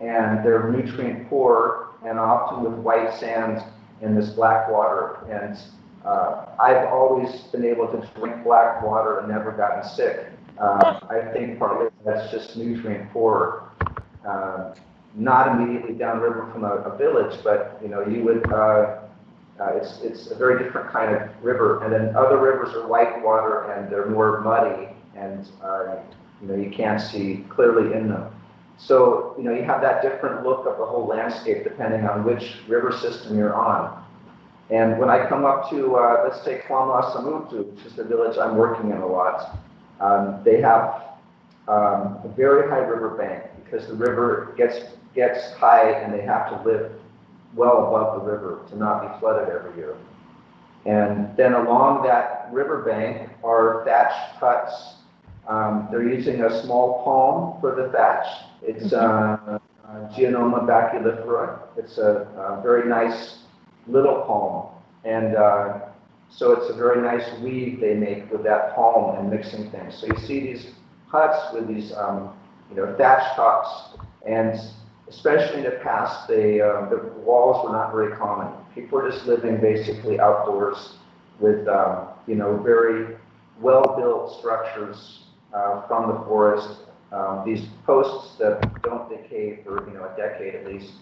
and 0.00 0.44
they're 0.44 0.70
nutrient 0.70 1.28
poor 1.28 1.88
and 2.04 2.18
often 2.18 2.62
with 2.62 2.74
white 2.80 3.12
sands 3.18 3.62
in 4.00 4.14
this 4.14 4.30
black 4.30 4.70
water. 4.70 5.18
And 5.30 5.58
uh, 6.04 6.46
I've 6.60 6.88
always 6.88 7.42
been 7.52 7.64
able 7.64 7.88
to 7.88 8.10
drink 8.18 8.44
black 8.44 8.82
water 8.82 9.18
and 9.18 9.28
never 9.28 9.52
gotten 9.52 9.88
sick. 9.88 10.26
Uh, 10.58 11.00
I 11.10 11.32
think 11.32 11.58
partly 11.58 11.88
that's 12.04 12.30
just 12.30 12.56
nutrient 12.56 13.10
poor. 13.12 13.70
Uh, 14.26 14.74
not 15.14 15.48
immediately 15.48 15.94
downriver 15.94 16.50
from 16.52 16.64
a, 16.64 16.74
a, 16.76 16.96
village, 16.96 17.38
but 17.42 17.78
you 17.82 17.88
know 17.88 18.06
you 18.06 18.22
would. 18.22 18.50
Uh, 18.52 19.00
uh, 19.58 19.70
it's 19.72 20.00
it's 20.02 20.30
a 20.30 20.34
very 20.34 20.62
different 20.62 20.92
kind 20.92 21.14
of 21.14 21.30
river, 21.42 21.82
and 21.82 21.92
then 21.92 22.14
other 22.14 22.38
rivers 22.38 22.74
are 22.74 22.86
white 22.86 23.22
water 23.22 23.72
and 23.72 23.90
they're 23.90 24.10
more 24.10 24.40
muddy, 24.42 24.88
and 25.16 25.48
uh, 25.62 25.96
you 26.40 26.48
know 26.48 26.54
you 26.54 26.70
can't 26.70 27.00
see 27.00 27.44
clearly 27.48 27.94
in 27.94 28.08
them. 28.08 28.32
So 28.78 29.34
you 29.38 29.44
know 29.44 29.52
you 29.52 29.64
have 29.64 29.80
that 29.80 30.02
different 30.02 30.44
look 30.44 30.66
of 30.66 30.78
the 30.78 30.84
whole 30.84 31.06
landscape 31.06 31.64
depending 31.64 32.06
on 32.06 32.24
which 32.24 32.56
river 32.68 32.92
system 32.92 33.36
you're 33.36 33.54
on. 33.54 34.04
And 34.68 34.98
when 34.98 35.08
I 35.08 35.28
come 35.28 35.44
up 35.44 35.70
to, 35.70 35.94
uh, 35.94 36.24
let's 36.28 36.44
say 36.44 36.60
Kwamalasamutu, 36.66 37.72
which 37.72 37.86
is 37.86 37.92
the 37.94 38.02
village 38.02 38.36
I'm 38.36 38.56
working 38.56 38.90
in 38.90 38.96
a 38.96 39.06
lot, 39.06 39.56
um, 40.00 40.42
they 40.44 40.60
have 40.60 41.02
um, 41.68 42.18
a 42.24 42.32
very 42.36 42.68
high 42.68 42.78
river 42.78 43.10
bank 43.10 43.44
because 43.64 43.86
the 43.86 43.94
river 43.94 44.54
gets 44.56 44.78
gets 45.14 45.52
high 45.54 45.92
and 45.92 46.12
they 46.12 46.20
have 46.22 46.50
to 46.50 46.68
live 46.68 46.92
well 47.54 47.86
above 47.88 48.20
the 48.20 48.30
river 48.30 48.60
to 48.68 48.76
not 48.76 49.00
be 49.00 49.18
flooded 49.18 49.48
every 49.48 49.74
year. 49.76 49.96
And 50.84 51.34
then 51.36 51.54
along 51.54 52.04
that 52.04 52.48
river 52.52 52.82
bank 52.82 53.30
are 53.42 53.82
thatched 53.84 54.36
huts. 54.36 54.96
Um, 55.48 55.88
they're 55.90 56.08
using 56.08 56.42
a 56.42 56.62
small 56.62 57.04
palm 57.04 57.60
for 57.60 57.74
the 57.80 57.92
thatch. 57.92 58.26
It's 58.62 58.92
mm-hmm. 58.92 59.50
uh, 59.50 59.58
uh, 59.86 60.12
Geonoma 60.16 60.66
baculifera. 60.66 61.60
It's 61.76 61.98
a, 61.98 62.26
a, 62.36 62.62
very 62.62 62.88
nice 62.88 63.38
little 63.86 64.22
palm. 64.22 64.74
And 65.04 65.36
uh, 65.36 65.80
so 66.30 66.52
it's 66.52 66.68
a 66.70 66.76
very 66.76 67.00
nice 67.00 67.40
weave 67.40 67.80
they 67.80 67.94
make 67.94 68.30
with 68.32 68.42
that 68.44 68.74
palm 68.74 69.16
and 69.18 69.30
mixing 69.30 69.70
things. 69.70 69.96
So 70.00 70.06
you 70.06 70.16
see 70.26 70.40
these 70.40 70.66
huts 71.06 71.54
with 71.54 71.68
these, 71.68 71.92
um, 71.92 72.36
you 72.68 72.76
know, 72.76 72.96
thatch 72.98 73.36
tops, 73.36 73.96
and 74.28 74.58
especially 75.08 75.58
in 75.58 75.64
the 75.64 75.78
past, 75.84 76.26
they, 76.26 76.60
uh, 76.60 76.88
the 76.88 77.12
walls 77.24 77.64
were 77.64 77.72
not 77.72 77.92
very 77.92 78.16
common. 78.16 78.52
People 78.74 79.00
were 79.00 79.08
just 79.08 79.24
living 79.26 79.60
basically 79.60 80.18
outdoors 80.18 80.94
with, 81.38 81.68
um, 81.68 82.08
you 82.26 82.34
know, 82.34 82.60
very 82.60 83.16
well-built 83.60 84.36
structures 84.40 85.25
uh, 85.56 85.86
from 85.86 86.12
the 86.12 86.24
forest. 86.24 86.68
Um, 87.12 87.42
these 87.46 87.64
posts 87.86 88.36
that 88.38 88.82
don't 88.82 89.08
decay 89.08 89.60
for, 89.64 89.88
you 89.88 89.94
know, 89.94 90.04
a 90.04 90.16
decade 90.16 90.54
at 90.54 90.66
least, 90.66 90.92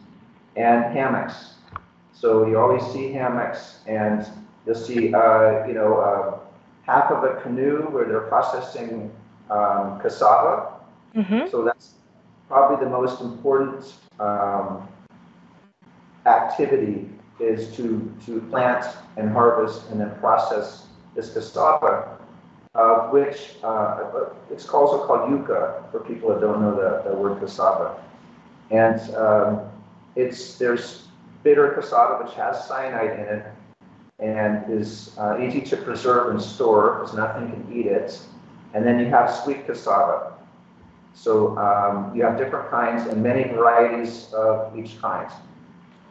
and 0.54 0.84
hammocks. 0.96 1.54
So 2.12 2.46
you 2.46 2.58
always 2.58 2.84
see 2.92 3.12
hammocks, 3.12 3.80
and 3.86 4.26
you'll 4.64 4.76
see, 4.76 5.12
uh, 5.12 5.66
you 5.66 5.74
know, 5.74 5.96
uh, 5.98 6.38
half 6.82 7.10
of 7.10 7.24
a 7.24 7.40
canoe 7.40 7.82
where 7.90 8.04
they're 8.04 8.28
processing 8.28 9.10
um, 9.50 10.00
cassava. 10.00 10.74
Mm-hmm. 11.16 11.48
So 11.50 11.64
that's 11.64 11.94
probably 12.48 12.84
the 12.84 12.90
most 12.90 13.20
important 13.20 13.94
um, 14.20 14.86
activity 16.26 17.08
is 17.40 17.74
to, 17.76 18.12
to 18.26 18.40
plant 18.50 18.86
and 19.16 19.30
harvest 19.30 19.90
and 19.90 20.00
then 20.00 20.14
process 20.20 20.86
this 21.16 21.32
cassava, 21.32 22.18
of 22.74 23.12
which 23.12 23.56
uh, 23.62 24.28
it's 24.50 24.68
also 24.68 25.06
called 25.06 25.30
yuca 25.30 25.90
for 25.90 26.00
people 26.00 26.28
that 26.30 26.40
don't 26.40 26.60
know 26.60 26.74
the, 26.74 27.08
the 27.08 27.16
word 27.16 27.38
cassava. 27.40 28.02
And 28.70 29.00
um, 29.14 29.60
it's 30.16 30.58
there's 30.58 31.08
bitter 31.42 31.70
cassava 31.70 32.24
which 32.24 32.34
has 32.34 32.66
cyanide 32.66 33.18
in 33.18 33.26
it 33.26 33.46
and 34.18 34.64
is 34.70 35.16
uh, 35.18 35.38
easy 35.40 35.60
to 35.60 35.76
preserve 35.76 36.30
and 36.30 36.40
store 36.40 37.00
because 37.00 37.14
nothing 37.14 37.50
can 37.50 37.72
eat 37.72 37.86
it. 37.86 38.20
And 38.72 38.84
then 38.84 38.98
you 38.98 39.06
have 39.06 39.32
sweet 39.32 39.66
cassava, 39.66 40.32
so 41.14 41.56
um, 41.58 42.14
you 42.16 42.24
have 42.24 42.36
different 42.36 42.70
kinds 42.70 43.06
and 43.06 43.22
many 43.22 43.44
varieties 43.44 44.32
of 44.32 44.76
each 44.76 45.00
kind. 45.00 45.30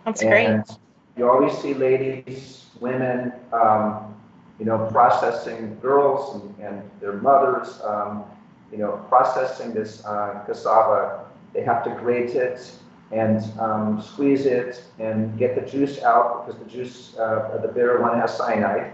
That's 0.05 0.21
and 0.21 0.63
great. 0.63 0.77
You 1.17 1.29
always 1.29 1.57
see 1.57 1.73
ladies, 1.73 2.65
women, 2.79 3.33
um, 3.51 4.15
you 4.59 4.65
know, 4.65 4.87
processing 4.91 5.77
girls 5.81 6.41
and, 6.41 6.59
and 6.59 6.91
their 6.99 7.13
mothers, 7.13 7.81
um, 7.83 8.23
you 8.71 8.77
know, 8.77 9.03
processing 9.09 9.73
this 9.73 10.05
uh, 10.05 10.43
cassava. 10.45 11.25
They 11.53 11.63
have 11.63 11.83
to 11.83 11.91
grate 11.91 12.31
it 12.31 12.71
and 13.11 13.43
um, 13.59 14.01
squeeze 14.01 14.45
it 14.45 14.83
and 14.99 15.37
get 15.37 15.55
the 15.55 15.69
juice 15.69 16.01
out 16.01 16.45
because 16.45 16.61
the 16.61 16.69
juice, 16.69 17.15
uh, 17.17 17.59
the 17.61 17.67
bitter 17.67 18.01
one, 18.01 18.19
has 18.19 18.35
cyanide. 18.35 18.91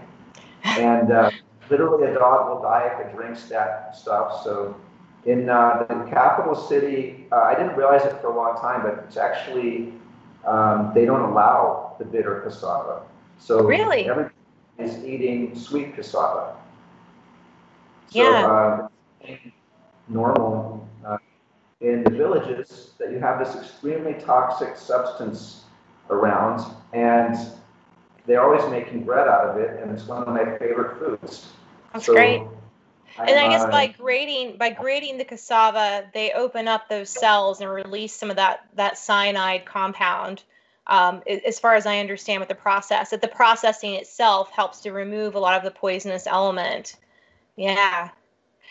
And 0.64 1.10
uh, 1.10 1.30
literally, 1.70 2.08
a 2.08 2.14
dog 2.14 2.48
will 2.48 2.62
die 2.62 2.90
if 2.92 3.06
it 3.06 3.16
drinks 3.16 3.44
that 3.48 3.96
stuff. 3.96 4.42
So 4.44 4.76
in 5.24 5.48
uh, 5.48 5.86
the 5.88 6.10
capital 6.10 6.54
city, 6.54 7.26
uh, 7.32 7.36
I 7.36 7.54
didn't 7.54 7.76
realize 7.76 8.04
it 8.04 8.20
for 8.20 8.28
a 8.28 8.36
long 8.36 8.58
time, 8.60 8.82
but 8.82 9.04
it's 9.06 9.16
actually, 9.16 9.94
um, 10.46 10.92
they 10.94 11.06
don't 11.06 11.22
allow 11.30 11.96
the 11.98 12.04
bitter 12.04 12.40
cassava. 12.40 13.02
So 13.38 13.62
really? 13.62 14.06
everybody 14.06 14.34
is 14.82 15.04
eating 15.04 15.56
sweet 15.56 15.94
cassava. 15.94 16.56
So, 18.10 18.22
yeah. 18.22 18.88
Uh, 19.24 19.36
normal 20.08 20.88
uh, 21.06 21.18
in 21.80 22.02
the 22.02 22.10
villages 22.10 22.90
that 22.98 23.12
you 23.12 23.18
have 23.20 23.38
this 23.38 23.54
extremely 23.54 24.14
toxic 24.14 24.76
substance 24.76 25.64
around, 26.10 26.64
and 26.92 27.36
they're 28.26 28.42
always 28.42 28.68
making 28.70 29.04
bread 29.04 29.28
out 29.28 29.48
of 29.48 29.56
it, 29.58 29.80
and 29.80 29.92
it's 29.92 30.06
one 30.06 30.22
of 30.22 30.28
my 30.28 30.58
favorite 30.58 30.98
foods. 30.98 31.52
That's 31.92 32.06
so, 32.06 32.14
great 32.14 32.42
and 33.18 33.38
I 33.38 33.48
guess 33.48 33.64
by 33.64 33.88
grating 33.88 34.56
by 34.56 34.70
grating 34.70 35.18
the 35.18 35.24
cassava, 35.24 36.08
they 36.14 36.32
open 36.32 36.68
up 36.68 36.88
those 36.88 37.10
cells 37.10 37.60
and 37.60 37.70
release 37.70 38.14
some 38.14 38.30
of 38.30 38.36
that 38.36 38.60
that 38.74 38.98
cyanide 38.98 39.64
compound. 39.64 40.42
Um, 40.86 41.22
as 41.46 41.60
far 41.60 41.74
as 41.74 41.86
I 41.86 41.98
understand 41.98 42.40
with 42.40 42.48
the 42.48 42.54
process, 42.54 43.10
that 43.10 43.20
the 43.20 43.28
processing 43.28 43.94
itself 43.94 44.50
helps 44.50 44.80
to 44.80 44.92
remove 44.92 45.34
a 45.34 45.38
lot 45.38 45.56
of 45.56 45.62
the 45.62 45.70
poisonous 45.70 46.26
element. 46.26 46.96
Yeah. 47.56 48.10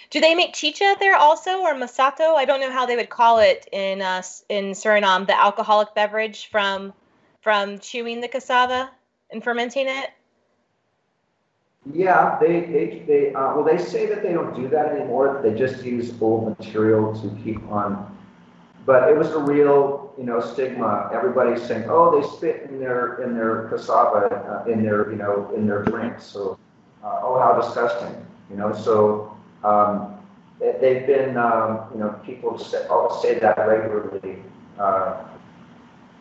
Do 0.10 0.20
they 0.20 0.36
make 0.36 0.54
chicha 0.54 0.96
there 1.00 1.16
also, 1.16 1.60
or 1.60 1.74
masato? 1.76 2.36
I 2.36 2.46
don't 2.46 2.60
know 2.60 2.72
how 2.72 2.86
they 2.86 2.96
would 2.96 3.10
call 3.10 3.40
it 3.40 3.68
in 3.72 4.02
uh, 4.02 4.24
in 4.50 4.72
Suriname. 4.72 5.28
The 5.28 5.40
alcoholic 5.40 5.94
beverage 5.94 6.48
from 6.48 6.94
from 7.42 7.80
chewing 7.80 8.22
the 8.22 8.28
cassava 8.28 8.92
and 9.32 9.44
fermenting 9.44 9.88
it. 9.88 10.10
Yeah, 11.94 12.38
they, 12.40 12.62
they, 12.62 13.04
they 13.08 13.34
uh, 13.34 13.56
well, 13.56 13.64
they 13.64 13.78
say 13.78 14.06
that 14.08 14.22
they 14.22 14.34
don't 14.34 14.54
do 14.56 14.68
that 14.68 14.88
anymore. 14.88 15.40
They 15.42 15.54
just 15.54 15.84
use 15.84 16.14
old 16.22 16.58
material 16.60 17.20
to 17.22 17.44
keep 17.44 17.62
on. 17.72 18.18
But 18.86 19.10
it 19.10 19.18
was 19.18 19.30
a 19.30 19.40
real, 19.40 19.99
you 20.20 20.26
know, 20.26 20.40
stigma. 20.42 21.10
Everybody's 21.14 21.66
saying, 21.66 21.86
oh, 21.88 22.20
they 22.20 22.28
spit 22.28 22.70
in 22.70 22.80
their 22.80 23.22
in 23.24 23.34
their 23.34 23.70
cassava, 23.70 24.28
uh, 24.36 24.72
in 24.72 24.84
their, 24.84 25.10
you 25.10 25.18
know, 25.18 25.52
in 25.56 25.66
their 25.66 25.84
drinks. 25.84 26.26
So, 26.26 26.60
uh, 27.04 27.22
oh, 27.24 27.40
how 27.40 27.60
disgusting, 27.60 28.14
you 28.52 28.58
know. 28.58 28.74
So, 28.74 29.36
um, 29.64 30.16
they, 30.60 31.00
have 31.00 31.08
been, 31.08 31.38
um, 31.38 31.88
you 31.94 32.00
know, 32.02 32.20
people 32.26 32.60
say, 32.60 32.86
always 32.88 33.22
say 33.22 33.40
that 33.40 33.58
regularly. 33.58 34.44
Uh, 34.78 35.24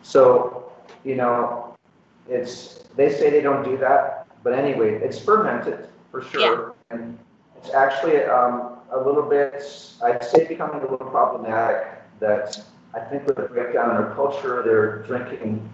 so, 0.01 0.71
you 1.03 1.15
know, 1.15 1.75
it's 2.29 2.85
they 2.95 3.11
say 3.11 3.29
they 3.29 3.41
don't 3.41 3.63
do 3.63 3.77
that 3.77 4.19
but 4.43 4.53
anyway, 4.53 4.95
it's 4.95 5.19
fermented 5.19 5.89
for 6.11 6.21
sure. 6.23 6.75
Yeah. 6.91 6.97
And 6.97 7.19
it's 7.57 7.73
actually 7.73 8.23
um, 8.23 8.77
a 8.91 8.97
little 8.97 9.23
bit, 9.23 9.53
I'd 10.03 10.23
say, 10.23 10.47
becoming 10.47 10.79
a 10.79 10.89
little 10.89 11.09
problematic 11.09 11.87
that 12.19 12.61
I 12.93 12.99
think 13.01 13.27
with 13.27 13.35
the 13.35 13.43
breakdown 13.43 13.91
in 13.91 14.01
their 14.01 14.13
culture, 14.15 14.63
they're 14.63 15.03
drinking 15.03 15.69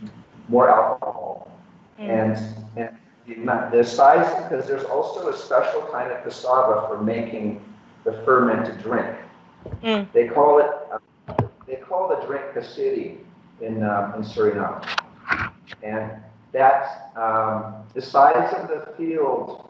more 0.49 0.69
alcohol. 0.69 1.51
Mm. 1.99 2.09
And, 2.09 2.67
and 2.77 2.97
the, 3.27 3.77
the 3.77 3.83
size, 3.83 4.43
because 4.43 4.67
there's 4.67 4.83
also 4.83 5.29
a 5.29 5.37
special 5.37 5.87
kind 5.91 6.11
of 6.11 6.23
cassava 6.23 6.87
for 6.87 7.01
making 7.01 7.63
the 8.03 8.21
fermented 8.25 8.81
drink. 8.81 9.15
Mm. 9.83 10.11
They 10.11 10.27
call 10.27 10.59
it, 10.59 10.69
uh, 10.91 11.47
they 11.65 11.75
call 11.75 12.09
the 12.09 12.25
drink 12.27 12.43
kasiri 12.53 13.17
in, 13.61 13.83
um, 13.83 14.13
in 14.15 14.21
Suriname. 14.21 14.85
And 15.81 16.11
that 16.51 17.11
um, 17.15 17.75
the 17.93 18.01
size 18.01 18.53
of 18.57 18.67
the 18.67 18.93
field 18.97 19.69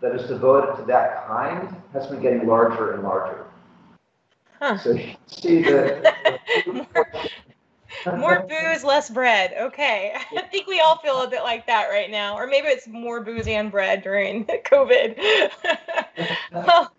that 0.00 0.14
is 0.14 0.28
devoted 0.28 0.76
to 0.76 0.82
that 0.86 1.26
kind 1.26 1.74
has 1.92 2.06
been 2.06 2.20
getting 2.20 2.46
larger 2.46 2.92
and 2.92 3.02
larger. 3.02 3.45
Huh. 4.58 4.78
So 4.78 4.92
you 4.92 5.14
see 5.26 5.62
the, 5.62 6.12
the 6.66 6.86
more 8.16 8.46
booze, 8.48 8.84
less 8.84 9.10
bread. 9.10 9.54
Okay. 9.58 10.14
I 10.36 10.42
think 10.42 10.66
we 10.66 10.80
all 10.80 10.98
feel 10.98 11.22
a 11.22 11.28
bit 11.28 11.42
like 11.42 11.66
that 11.66 11.88
right 11.88 12.10
now. 12.10 12.36
Or 12.36 12.46
maybe 12.46 12.68
it's 12.68 12.86
more 12.86 13.20
booze 13.20 13.46
and 13.46 13.70
bread 13.70 14.02
during 14.02 14.44
COVID. 14.46 15.50
well, 16.52 16.92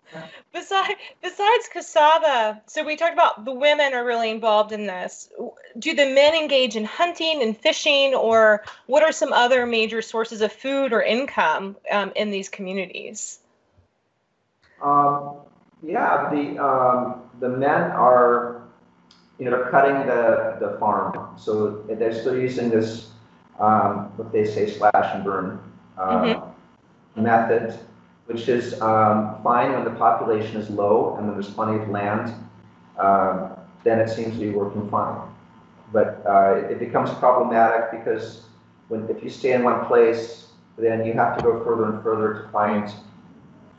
besides, 0.53 0.93
besides 1.21 1.69
cassava, 1.71 2.61
so 2.67 2.83
we 2.83 2.95
talked 2.95 3.13
about 3.13 3.45
the 3.45 3.53
women 3.53 3.93
are 3.93 4.05
really 4.05 4.29
involved 4.29 4.71
in 4.71 4.85
this. 4.85 5.29
Do 5.79 5.93
the 5.93 6.05
men 6.05 6.35
engage 6.35 6.75
in 6.75 6.85
hunting 6.85 7.41
and 7.41 7.57
fishing, 7.57 8.13
or 8.13 8.63
what 8.87 9.03
are 9.03 9.11
some 9.11 9.33
other 9.33 9.65
major 9.65 10.01
sources 10.01 10.41
of 10.41 10.51
food 10.51 10.93
or 10.93 11.01
income 11.01 11.75
um, 11.91 12.11
in 12.15 12.31
these 12.31 12.49
communities? 12.49 13.39
Um, 14.81 15.37
yeah, 15.83 16.29
the, 16.31 16.57
um, 16.63 17.21
the 17.39 17.49
men 17.49 17.91
are 17.91 18.57
you 19.39 19.45
know, 19.45 19.51
they're 19.51 19.69
cutting 19.69 20.07
the, 20.07 20.57
the 20.59 20.77
farm. 20.79 21.37
So 21.37 21.83
they're 21.87 22.13
still 22.13 22.37
using 22.37 22.69
this, 22.69 23.11
um, 23.59 24.11
what 24.17 24.31
they 24.31 24.45
say, 24.45 24.69
slash 24.69 25.15
and 25.15 25.23
burn 25.23 25.59
uh, 25.97 26.23
mm-hmm. 26.23 27.23
method, 27.23 27.79
which 28.25 28.47
is 28.49 28.79
um, 28.81 29.37
fine 29.43 29.73
when 29.73 29.83
the 29.83 29.91
population 29.91 30.57
is 30.57 30.69
low 30.69 31.15
and 31.17 31.27
when 31.27 31.35
there's 31.35 31.53
plenty 31.53 31.81
of 31.81 31.89
land. 31.89 32.33
Um, 32.97 33.51
then 33.83 33.99
it 33.99 34.09
seems 34.09 34.33
to 34.33 34.39
be 34.39 34.49
working 34.49 34.89
fine. 34.89 35.21
But 35.93 36.23
uh, 36.27 36.55
it 36.69 36.79
becomes 36.79 37.11
problematic 37.15 37.91
because 37.91 38.41
when 38.87 39.07
if 39.09 39.23
you 39.23 39.29
stay 39.29 39.53
in 39.53 39.63
one 39.63 39.85
place, 39.85 40.47
then 40.77 41.05
you 41.05 41.13
have 41.13 41.37
to 41.37 41.43
go 41.43 41.63
further 41.63 41.91
and 41.91 42.03
further 42.03 42.43
to 42.43 42.49
find 42.49 42.91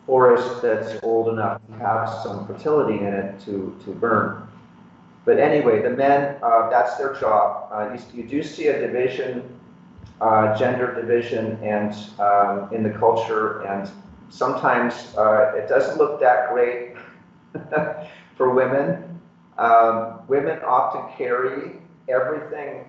forest 0.09 0.63
that's 0.63 0.99
old 1.03 1.29
enough 1.29 1.61
to 1.67 1.73
have 1.75 2.09
some 2.23 2.47
fertility 2.47 2.99
in 2.99 3.13
it 3.13 3.39
to, 3.41 3.79
to 3.85 3.91
burn. 3.91 4.49
But 5.27 5.39
anyway, 5.39 5.83
the 5.83 5.91
men, 5.91 6.37
uh, 6.43 6.71
that's 6.71 6.97
their 6.97 7.13
job. 7.17 7.69
Uh, 7.71 7.93
you, 7.93 8.23
you, 8.23 8.27
do 8.27 8.43
see 8.43 8.69
a 8.69 8.81
division, 8.81 9.43
uh, 10.23 10.57
gender 10.57 10.95
division, 10.99 11.63
and 11.63 11.93
um, 12.19 12.73
in 12.73 12.83
the 12.83 12.99
culture, 12.99 13.61
and 13.67 13.91
sometimes 14.31 15.15
uh, 15.19 15.53
it 15.55 15.69
doesn't 15.69 15.99
look 15.99 16.19
that 16.21 16.55
great 16.55 16.95
for 18.39 18.55
women. 18.55 19.21
Um, 19.59 20.21
women 20.27 20.59
often 20.61 21.15
carry 21.19 21.73
everything. 22.09 22.87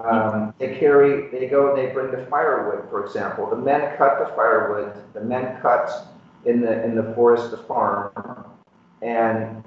Um, 0.00 0.54
they 0.58 0.78
carry, 0.78 1.28
they 1.28 1.46
go, 1.46 1.68
and 1.68 1.78
they 1.78 1.92
bring 1.92 2.10
the 2.10 2.24
firewood, 2.30 2.88
for 2.88 3.04
example. 3.04 3.50
The 3.50 3.56
men 3.56 3.94
cut 3.98 4.18
the 4.18 4.34
firewood. 4.34 4.96
The 5.12 5.20
men 5.20 5.60
cut 5.60 6.13
in 6.46 6.60
the 6.60 6.84
in 6.84 6.94
the 6.94 7.14
forest, 7.14 7.50
the 7.50 7.58
farm, 7.58 8.12
and 9.02 9.62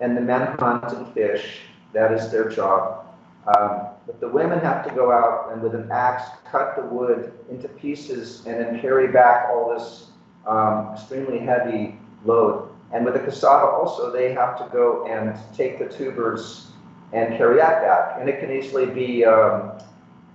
and 0.00 0.16
the 0.16 0.20
men 0.20 0.56
hunt 0.58 0.92
and 0.92 1.12
fish. 1.14 1.60
That 1.92 2.12
is 2.12 2.30
their 2.30 2.48
job. 2.48 3.06
Um, 3.46 3.88
but 4.06 4.20
the 4.20 4.28
women 4.28 4.58
have 4.60 4.86
to 4.86 4.94
go 4.94 5.10
out 5.10 5.52
and 5.52 5.62
with 5.62 5.74
an 5.74 5.90
axe 5.90 6.28
cut 6.50 6.76
the 6.76 6.82
wood 6.82 7.32
into 7.50 7.68
pieces 7.68 8.44
and 8.46 8.60
then 8.60 8.80
carry 8.80 9.08
back 9.08 9.48
all 9.48 9.72
this 9.72 10.10
um, 10.46 10.90
extremely 10.94 11.38
heavy 11.38 11.98
load. 12.24 12.68
And 12.92 13.04
with 13.04 13.14
the 13.14 13.20
cassava 13.20 13.66
also, 13.66 14.10
they 14.10 14.32
have 14.32 14.58
to 14.58 14.68
go 14.72 15.06
and 15.06 15.38
take 15.54 15.78
the 15.78 15.86
tubers 15.86 16.68
and 17.12 17.36
carry 17.36 17.56
that 17.56 17.82
back. 17.82 18.16
And 18.18 18.28
it 18.28 18.40
can 18.40 18.50
easily 18.50 18.86
be, 18.86 19.24
um, 19.24 19.72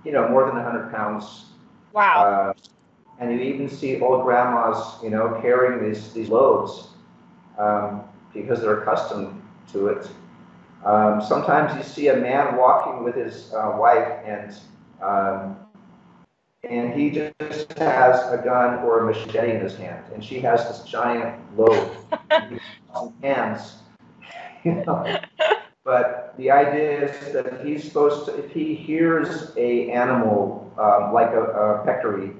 you 0.04 0.12
know, 0.12 0.28
more 0.28 0.46
than 0.46 0.54
100 0.54 0.92
pounds. 0.92 1.46
Wow. 1.92 2.24
Uh, 2.24 2.52
and 3.18 3.32
you 3.32 3.40
even 3.40 3.68
see 3.68 4.00
old 4.00 4.24
grandmas, 4.24 4.96
you 5.02 5.10
know, 5.10 5.38
carrying 5.40 5.84
these, 5.84 6.12
these 6.12 6.28
loads 6.28 6.88
um, 7.58 8.02
because 8.32 8.60
they're 8.60 8.82
accustomed 8.82 9.40
to 9.72 9.88
it. 9.88 10.08
Um, 10.84 11.22
sometimes 11.22 11.74
you 11.76 11.82
see 11.82 12.08
a 12.08 12.16
man 12.16 12.56
walking 12.56 13.04
with 13.04 13.14
his 13.14 13.52
uh, 13.54 13.76
wife 13.78 14.08
and 14.26 14.54
um, 15.02 15.56
and 16.68 16.98
he 16.98 17.10
just 17.10 17.72
has 17.74 18.20
a 18.32 18.40
gun 18.42 18.78
or 18.84 19.00
a 19.00 19.06
machete 19.06 19.50
in 19.50 19.60
his 19.60 19.76
hand, 19.76 20.02
and 20.14 20.24
she 20.24 20.40
has 20.40 20.66
this 20.66 20.88
giant 20.88 21.38
load 21.56 21.90
hands. 23.22 23.76
You 24.64 24.82
know? 24.86 25.20
But 25.84 26.34
the 26.38 26.50
idea 26.50 27.10
is 27.10 27.32
that 27.34 27.66
he's 27.66 27.84
supposed 27.84 28.24
to, 28.24 28.42
if 28.42 28.50
he 28.50 28.74
hears 28.74 29.52
a 29.58 29.90
animal 29.90 30.72
um, 30.78 31.12
like 31.12 31.32
a, 31.32 31.42
a, 31.42 31.84
peccary, 31.84 32.30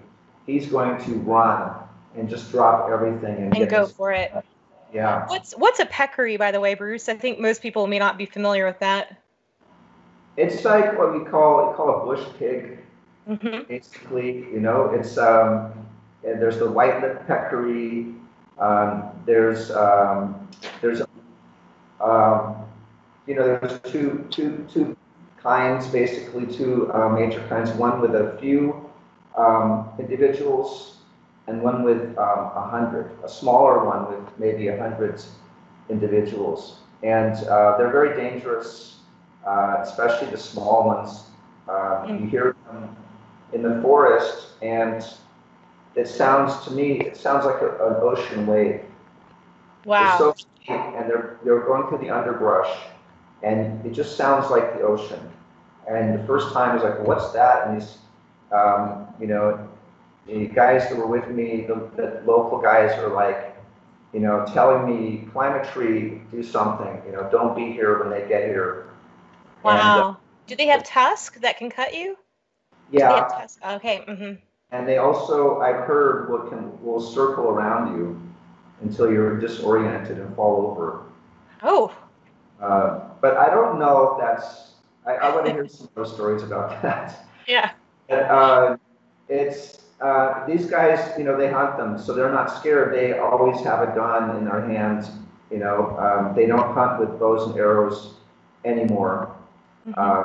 he's 0.46 0.66
going 0.66 1.02
to 1.04 1.12
run 1.20 1.74
and 2.16 2.28
just 2.28 2.50
drop 2.50 2.90
everything 2.90 3.36
and, 3.36 3.56
and 3.56 3.68
go 3.68 3.86
for 3.86 4.12
it. 4.12 4.32
Yeah. 4.92 5.26
What's 5.26 5.52
what's 5.54 5.80
a 5.80 5.86
peccary, 5.86 6.36
by 6.36 6.52
the 6.52 6.60
way, 6.60 6.74
Bruce? 6.74 7.08
I 7.08 7.14
think 7.14 7.40
most 7.40 7.62
people 7.62 7.86
may 7.88 7.98
not 7.98 8.16
be 8.16 8.26
familiar 8.26 8.64
with 8.64 8.78
that. 8.78 9.20
It's 10.36 10.64
like 10.64 10.96
what 10.96 11.12
we 11.12 11.24
call 11.24 11.70
we 11.70 11.76
call 11.76 12.02
a 12.02 12.04
bush 12.04 12.24
pig. 12.38 12.78
Mm-hmm. 13.28 13.62
Basically, 13.68 14.38
you 14.52 14.60
know, 14.60 14.90
it's 14.90 15.18
um, 15.18 15.72
there's 16.22 16.58
the 16.58 16.70
white 16.70 17.00
lip 17.00 17.26
peccary. 17.26 18.14
Um, 18.58 19.10
there's 19.26 19.70
um, 19.72 20.48
there's 20.80 21.02
um, 22.00 22.56
you 23.26 23.34
know 23.34 23.58
there's 23.58 23.80
two 23.80 24.26
two 24.30 24.64
two 24.72 24.96
kinds 25.38 25.88
basically 25.88 26.46
two 26.46 26.92
uh, 26.92 27.08
major 27.08 27.44
kinds. 27.48 27.70
One 27.72 28.00
with 28.00 28.14
a 28.14 28.38
few 28.40 28.83
um, 29.36 29.88
individuals 29.98 30.98
and 31.46 31.62
one 31.62 31.82
with 31.82 32.16
um, 32.18 32.50
a 32.54 32.68
hundred, 32.70 33.10
a 33.24 33.28
smaller 33.28 33.84
one 33.84 34.10
with 34.10 34.38
maybe 34.38 34.68
a 34.68 34.78
hundred 34.78 35.22
individuals. 35.90 36.78
And 37.02 37.34
uh, 37.48 37.76
they're 37.76 37.90
very 37.92 38.16
dangerous, 38.16 38.96
uh, 39.46 39.76
especially 39.80 40.28
the 40.30 40.38
small 40.38 40.86
ones. 40.86 41.24
Uh, 41.68 42.06
you 42.08 42.26
hear 42.26 42.56
them 42.66 42.96
in 43.52 43.62
the 43.62 43.80
forest, 43.82 44.48
and 44.62 45.04
it 45.94 46.08
sounds 46.08 46.64
to 46.64 46.70
me, 46.72 47.00
it 47.00 47.16
sounds 47.16 47.44
like 47.44 47.60
a, 47.60 47.70
an 47.86 47.96
ocean 48.00 48.46
wave. 48.46 48.80
Wow. 49.84 50.18
They're 50.18 50.18
so 50.18 50.34
deep, 50.34 50.70
and 50.70 51.08
they're 51.10 51.38
they're 51.44 51.60
going 51.60 51.88
through 51.88 51.98
the 51.98 52.10
underbrush, 52.10 52.74
and 53.42 53.84
it 53.84 53.92
just 53.92 54.16
sounds 54.16 54.50
like 54.50 54.74
the 54.78 54.82
ocean. 54.82 55.20
And 55.86 56.18
the 56.18 56.26
first 56.26 56.52
time 56.54 56.76
is 56.76 56.82
like, 56.82 57.06
what's 57.06 57.32
that? 57.32 57.66
And 57.66 57.80
these, 57.80 57.98
um, 58.52 59.06
you 59.20 59.26
know, 59.26 59.68
the 60.26 60.46
guys 60.46 60.88
that 60.88 60.96
were 60.96 61.06
with 61.06 61.28
me, 61.28 61.66
the, 61.66 61.74
the 61.96 62.22
local 62.24 62.60
guys 62.60 62.92
are 62.98 63.08
like, 63.08 63.56
you 64.12 64.20
know, 64.20 64.46
telling 64.52 64.86
me, 64.86 65.28
climb 65.32 65.60
a 65.60 65.64
tree, 65.72 66.22
do 66.30 66.42
something, 66.42 67.02
you 67.06 67.12
know, 67.12 67.28
don't 67.30 67.56
be 67.56 67.72
here 67.72 67.98
when 67.98 68.10
they 68.10 68.26
get 68.28 68.44
here. 68.44 68.88
Wow. 69.62 69.72
And, 69.72 69.80
uh, 69.80 70.14
do 70.46 70.56
they 70.56 70.66
have 70.66 70.84
tusks 70.84 71.40
that 71.40 71.58
can 71.58 71.70
cut 71.70 71.94
you? 71.94 72.16
Yeah. 72.90 73.46
Okay. 73.66 74.04
Mm-hmm. 74.06 74.34
And 74.70 74.88
they 74.88 74.98
also, 74.98 75.60
I've 75.60 75.84
heard, 75.86 76.30
will 76.30 76.48
can 76.48 76.82
will 76.82 77.00
circle 77.00 77.44
around 77.44 77.96
you 77.96 78.20
until 78.82 79.10
you're 79.10 79.38
disoriented 79.38 80.18
and 80.18 80.34
fall 80.36 80.66
over. 80.66 81.06
Oh. 81.62 81.94
Uh, 82.60 83.00
but 83.20 83.36
I 83.36 83.50
don't 83.50 83.78
know 83.78 84.12
if 84.12 84.20
that's. 84.20 84.72
I, 85.06 85.14
I 85.14 85.34
want 85.34 85.46
to 85.46 85.52
hear 85.52 85.68
some 85.68 85.88
more 85.96 86.06
stories 86.06 86.42
about 86.42 86.82
that. 86.82 87.26
Yeah. 87.46 87.72
But, 88.08 88.22
uh, 88.22 88.76
it's 89.28 89.82
uh, 90.00 90.46
these 90.46 90.66
guys, 90.66 91.12
you 91.16 91.24
know, 91.24 91.36
they 91.36 91.50
hunt 91.50 91.76
them, 91.76 91.98
so 91.98 92.12
they're 92.12 92.32
not 92.32 92.50
scared. 92.58 92.94
They 92.94 93.18
always 93.18 93.64
have 93.64 93.88
a 93.88 93.94
gun 93.94 94.36
in 94.36 94.44
their 94.44 94.60
hands. 94.60 95.10
You 95.50 95.58
know, 95.58 95.96
um, 95.98 96.34
they 96.34 96.46
don't 96.46 96.74
hunt 96.74 97.00
with 97.00 97.18
bows 97.18 97.48
and 97.48 97.58
arrows 97.58 98.14
anymore. 98.64 99.34
Mm-hmm. 99.86 99.92
Uh, 99.96 100.24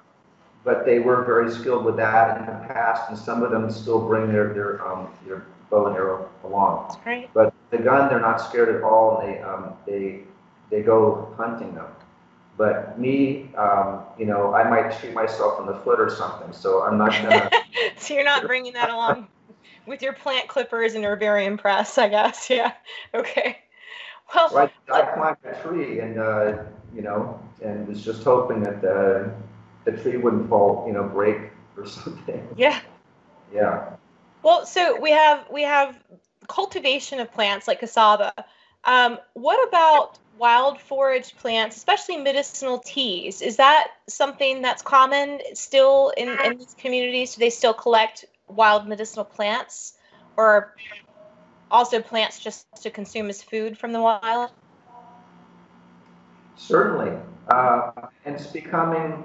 but 0.63 0.85
they 0.85 0.99
were 0.99 1.23
very 1.23 1.51
skilled 1.51 1.85
with 1.85 1.95
that 1.97 2.39
in 2.39 2.45
the 2.45 2.67
past, 2.73 3.09
and 3.09 3.17
some 3.17 3.43
of 3.43 3.51
them 3.51 3.71
still 3.71 4.05
bring 4.05 4.31
their 4.31 4.53
their 4.53 4.85
um, 4.85 5.07
their 5.25 5.45
bow 5.69 5.87
and 5.87 5.95
arrow 5.95 6.29
along. 6.43 6.97
Right. 7.05 7.29
But 7.33 7.53
the 7.69 7.77
gun, 7.77 8.09
they're 8.09 8.19
not 8.19 8.41
scared 8.41 8.75
at 8.75 8.83
all, 8.83 9.19
and 9.19 9.29
they 9.29 9.41
um, 9.41 9.73
they 9.85 10.19
they 10.69 10.81
go 10.81 11.33
hunting 11.37 11.73
them. 11.75 11.87
But 12.59 12.99
me, 12.99 13.49
um, 13.55 14.01
you 14.17 14.25
know, 14.25 14.53
I 14.53 14.69
might 14.69 14.91
shoot 14.99 15.13
myself 15.13 15.61
in 15.61 15.65
the 15.65 15.75
foot 15.75 15.97
or 15.97 16.09
something, 16.09 16.51
so 16.51 16.83
I'm 16.83 16.97
not 16.97 17.11
gonna. 17.11 17.49
so 17.97 18.13
you're 18.13 18.25
not 18.25 18.47
bringing 18.47 18.73
that 18.73 18.89
along 18.89 19.29
with 19.87 20.01
your 20.01 20.11
plant 20.11 20.49
clippers 20.49 20.93
and 20.93 21.05
herbarium 21.05 21.57
press, 21.57 21.97
I 21.97 22.09
guess. 22.09 22.49
Yeah. 22.59 22.73
Okay. 23.13 23.59
Well, 24.35 24.49
well 24.53 24.71
I, 24.89 25.01
I 25.01 25.05
climbed 25.13 25.37
a 25.45 25.55
tree 25.61 26.01
and, 26.01 26.19
uh, 26.19 26.63
you 26.93 27.01
know, 27.01 27.41
and 27.63 27.87
was 27.87 28.03
just 28.03 28.23
hoping 28.23 28.61
that 28.63 28.81
the, 28.81 29.33
the 29.85 29.93
tree 29.93 30.17
wouldn't 30.17 30.49
fall, 30.49 30.83
you 30.85 30.91
know, 30.91 31.03
break 31.03 31.37
or 31.77 31.87
something. 31.87 32.45
Yeah. 32.57 32.81
Yeah. 33.53 33.95
Well, 34.43 34.65
so 34.65 34.99
we 34.99 35.11
have 35.11 35.45
we 35.49 35.63
have 35.63 35.97
cultivation 36.49 37.21
of 37.21 37.31
plants 37.31 37.69
like 37.69 37.79
cassava. 37.79 38.33
Um, 38.83 39.17
what 39.33 39.67
about 39.67 40.17
wild 40.37 40.79
forage 40.79 41.35
plants, 41.35 41.75
especially 41.75 42.17
medicinal 42.17 42.79
teas? 42.79 43.41
Is 43.41 43.57
that 43.57 43.89
something 44.07 44.61
that's 44.61 44.81
common 44.81 45.41
still 45.53 46.13
in, 46.15 46.29
in 46.29 46.57
these 46.57 46.75
communities? 46.77 47.35
Do 47.35 47.39
they 47.39 47.49
still 47.49 47.73
collect 47.73 48.25
wild 48.47 48.87
medicinal 48.87 49.25
plants 49.25 49.97
or 50.37 50.73
also 51.69 52.01
plants 52.01 52.39
just 52.39 52.65
to 52.81 52.89
consume 52.89 53.29
as 53.29 53.43
food 53.43 53.77
from 53.77 53.91
the 53.91 54.01
wild? 54.01 54.51
Certainly. 56.55 57.17
Uh, 57.49 57.91
and 58.25 58.35
it's 58.35 58.47
becoming, 58.47 59.23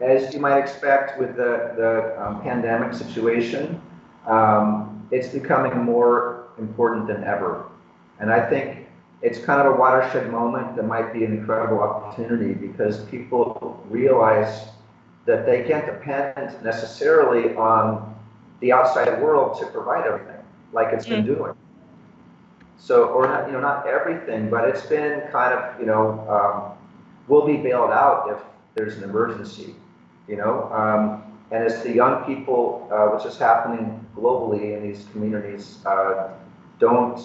as 0.00 0.32
you 0.32 0.40
might 0.40 0.58
expect 0.58 1.18
with 1.18 1.36
the, 1.36 1.72
the 1.76 2.22
um, 2.24 2.42
pandemic 2.42 2.94
situation, 2.94 3.80
um, 4.26 5.06
it's 5.10 5.28
becoming 5.28 5.76
more 5.78 6.48
important 6.58 7.06
than 7.06 7.24
ever. 7.24 7.66
And 8.20 8.32
I 8.32 8.48
think 8.48 8.86
it's 9.22 9.38
kind 9.38 9.60
of 9.60 9.74
a 9.74 9.76
watershed 9.76 10.30
moment 10.30 10.76
that 10.76 10.84
might 10.84 11.12
be 11.12 11.24
an 11.24 11.32
incredible 11.32 11.80
opportunity 11.80 12.52
because 12.54 13.04
people 13.06 13.84
realize 13.88 14.68
that 15.24 15.44
they 15.44 15.64
can't 15.64 15.86
depend 15.86 16.62
necessarily 16.62 17.54
on 17.56 18.14
the 18.60 18.72
outside 18.72 19.20
world 19.20 19.58
to 19.60 19.66
provide 19.66 20.06
everything 20.06 20.36
like 20.72 20.92
it's 20.92 21.06
been 21.06 21.24
mm. 21.24 21.36
doing. 21.36 21.54
So, 22.78 23.06
or 23.06 23.26
not, 23.26 23.46
you 23.46 23.52
know, 23.52 23.60
not 23.60 23.86
everything, 23.86 24.50
but 24.50 24.68
it's 24.68 24.86
been 24.86 25.22
kind 25.32 25.52
of, 25.52 25.80
you 25.80 25.86
know, 25.86 26.20
um, 26.28 26.78
we'll 27.26 27.46
be 27.46 27.56
bailed 27.56 27.90
out 27.90 28.30
if 28.30 28.38
there's 28.74 28.96
an 28.98 29.04
emergency, 29.04 29.74
you 30.28 30.36
know. 30.36 30.70
Um, 30.72 31.22
and 31.50 31.64
as 31.64 31.82
the 31.82 31.92
young 31.92 32.24
people, 32.24 32.88
uh, 32.92 33.06
which 33.06 33.24
is 33.24 33.38
happening 33.38 34.04
globally 34.14 34.76
in 34.76 34.82
these 34.82 35.06
communities, 35.12 35.78
uh, 35.86 36.28
don't 36.78 37.18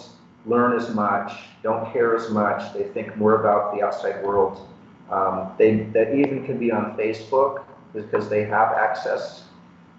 learn 0.46 0.76
as 0.76 0.94
much, 0.94 1.34
don't 1.64 1.92
care 1.94 2.16
as 2.16 2.30
much. 2.32 2.74
They 2.74 2.84
think 2.84 3.16
more 3.18 3.40
about 3.40 3.76
the 3.76 3.84
outside 3.84 4.24
world. 4.24 4.68
Um, 5.12 5.52
they 5.58 5.84
that 5.94 6.16
even 6.16 6.46
can 6.46 6.58
be 6.58 6.72
on 6.72 6.96
Facebook 6.98 7.64
because 7.94 8.30
they 8.30 8.44
have 8.46 8.72
access. 8.74 9.44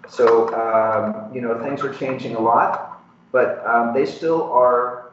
So 0.07 0.53
um, 0.53 1.33
you 1.33 1.41
know 1.41 1.61
things 1.63 1.81
are 1.81 1.93
changing 1.93 2.35
a 2.35 2.39
lot, 2.39 3.01
but 3.31 3.65
um, 3.65 3.93
they 3.93 4.05
still 4.05 4.51
are 4.51 5.11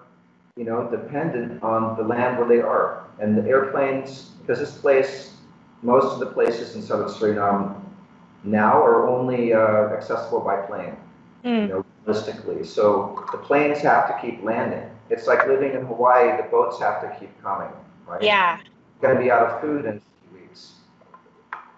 you 0.57 0.64
know 0.64 0.88
dependent 0.90 1.62
on 1.62 1.97
the 1.97 2.03
land 2.03 2.38
where 2.38 2.49
they 2.49 2.61
are. 2.61 3.05
And 3.21 3.37
the 3.37 3.47
airplanes, 3.49 4.31
because 4.40 4.59
this 4.59 4.79
place, 4.79 5.35
most 5.83 6.14
of 6.14 6.21
the 6.21 6.27
places 6.27 6.75
in 6.75 6.83
southern 6.83 7.09
Suriname 7.09 7.75
now 8.45 8.83
are 8.83 9.07
only 9.07 9.53
uh, 9.53 9.90
accessible 9.93 10.40
by 10.40 10.57
plane. 10.57 10.97
Mm. 11.45 11.62
You 11.62 11.69
know, 11.69 11.85
realistically. 12.07 12.64
So 12.64 13.27
the 13.33 13.38
planes 13.38 13.79
have 13.81 14.09
to 14.09 14.19
keep 14.21 14.43
landing. 14.43 14.88
It's 15.11 15.27
like 15.27 15.46
living 15.46 15.73
in 15.73 15.85
Hawaii, 15.85 16.37
the 16.37 16.44
boats 16.44 16.81
have 16.81 17.01
to 17.03 17.16
keep 17.18 17.31
coming, 17.42 17.68
right? 18.07 18.23
Yeah. 18.23 18.61
Going 19.03 19.16
to 19.16 19.23
be 19.23 19.31
out 19.31 19.42
of 19.42 19.61
food 19.61 19.85
in 19.85 19.96
a 19.96 20.01
few 20.01 20.40
weeks. 20.40 20.73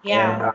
Yeah. 0.03 0.33
And, 0.33 0.43
uh, 0.43 0.51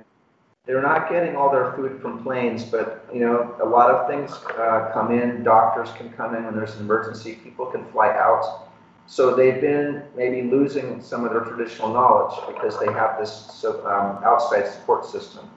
they're 0.67 0.83
not 0.83 1.09
getting 1.09 1.35
all 1.35 1.51
their 1.51 1.73
food 1.73 1.99
from 2.03 2.23
planes, 2.23 2.62
but 2.62 3.09
you 3.12 3.21
know, 3.21 3.57
a 3.62 3.64
lot 3.64 3.91
of 3.91 4.07
things 4.07 4.31
uh, 4.59 4.91
come 4.93 5.11
in. 5.11 5.43
Doctors 5.43 5.88
can 5.97 6.12
come 6.12 6.35
in 6.35 6.45
when 6.45 6.55
there's 6.55 6.75
an 6.75 6.83
emergency. 6.83 7.37
People 7.43 7.67
can 7.67 7.87
fly 7.87 8.11
out. 8.11 8.69
So 9.07 9.35
they've 9.35 9.62
been 9.62 10.03
maybe 10.14 10.43
losing 10.43 11.01
some 11.01 11.25
of 11.25 11.33
their 11.33 11.41
traditional 11.41 11.91
knowledge 11.91 12.38
because 12.47 12.79
they 12.79 12.93
have 12.93 13.19
this 13.19 13.33
so, 13.33 13.79
um, 13.87 14.23
outside 14.23 14.69
support 14.69 15.07
system. 15.07 15.49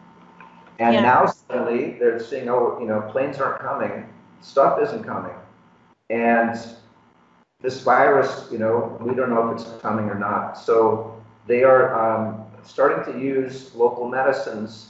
And 0.80 0.94
yeah. 0.96 1.02
now 1.02 1.26
suddenly 1.26 1.98
they're 2.00 2.24
seeing, 2.24 2.48
oh, 2.48 2.78
you 2.80 2.88
know, 2.88 3.02
planes 3.12 3.38
aren't 3.40 3.60
coming, 3.60 4.08
stuff 4.40 4.82
isn't 4.82 5.04
coming, 5.04 5.36
and 6.10 6.58
this 7.62 7.82
virus, 7.82 8.48
you 8.52 8.58
know, 8.58 8.98
we 9.02 9.14
don't 9.14 9.30
know 9.30 9.50
if 9.50 9.62
it's 9.62 9.82
coming 9.82 10.06
or 10.06 10.18
not. 10.18 10.58
So 10.58 11.22
they 11.48 11.64
are 11.64 11.94
um, 12.00 12.46
starting 12.64 13.14
to 13.14 13.20
use 13.20 13.74
local 13.76 14.08
medicines. 14.10 14.90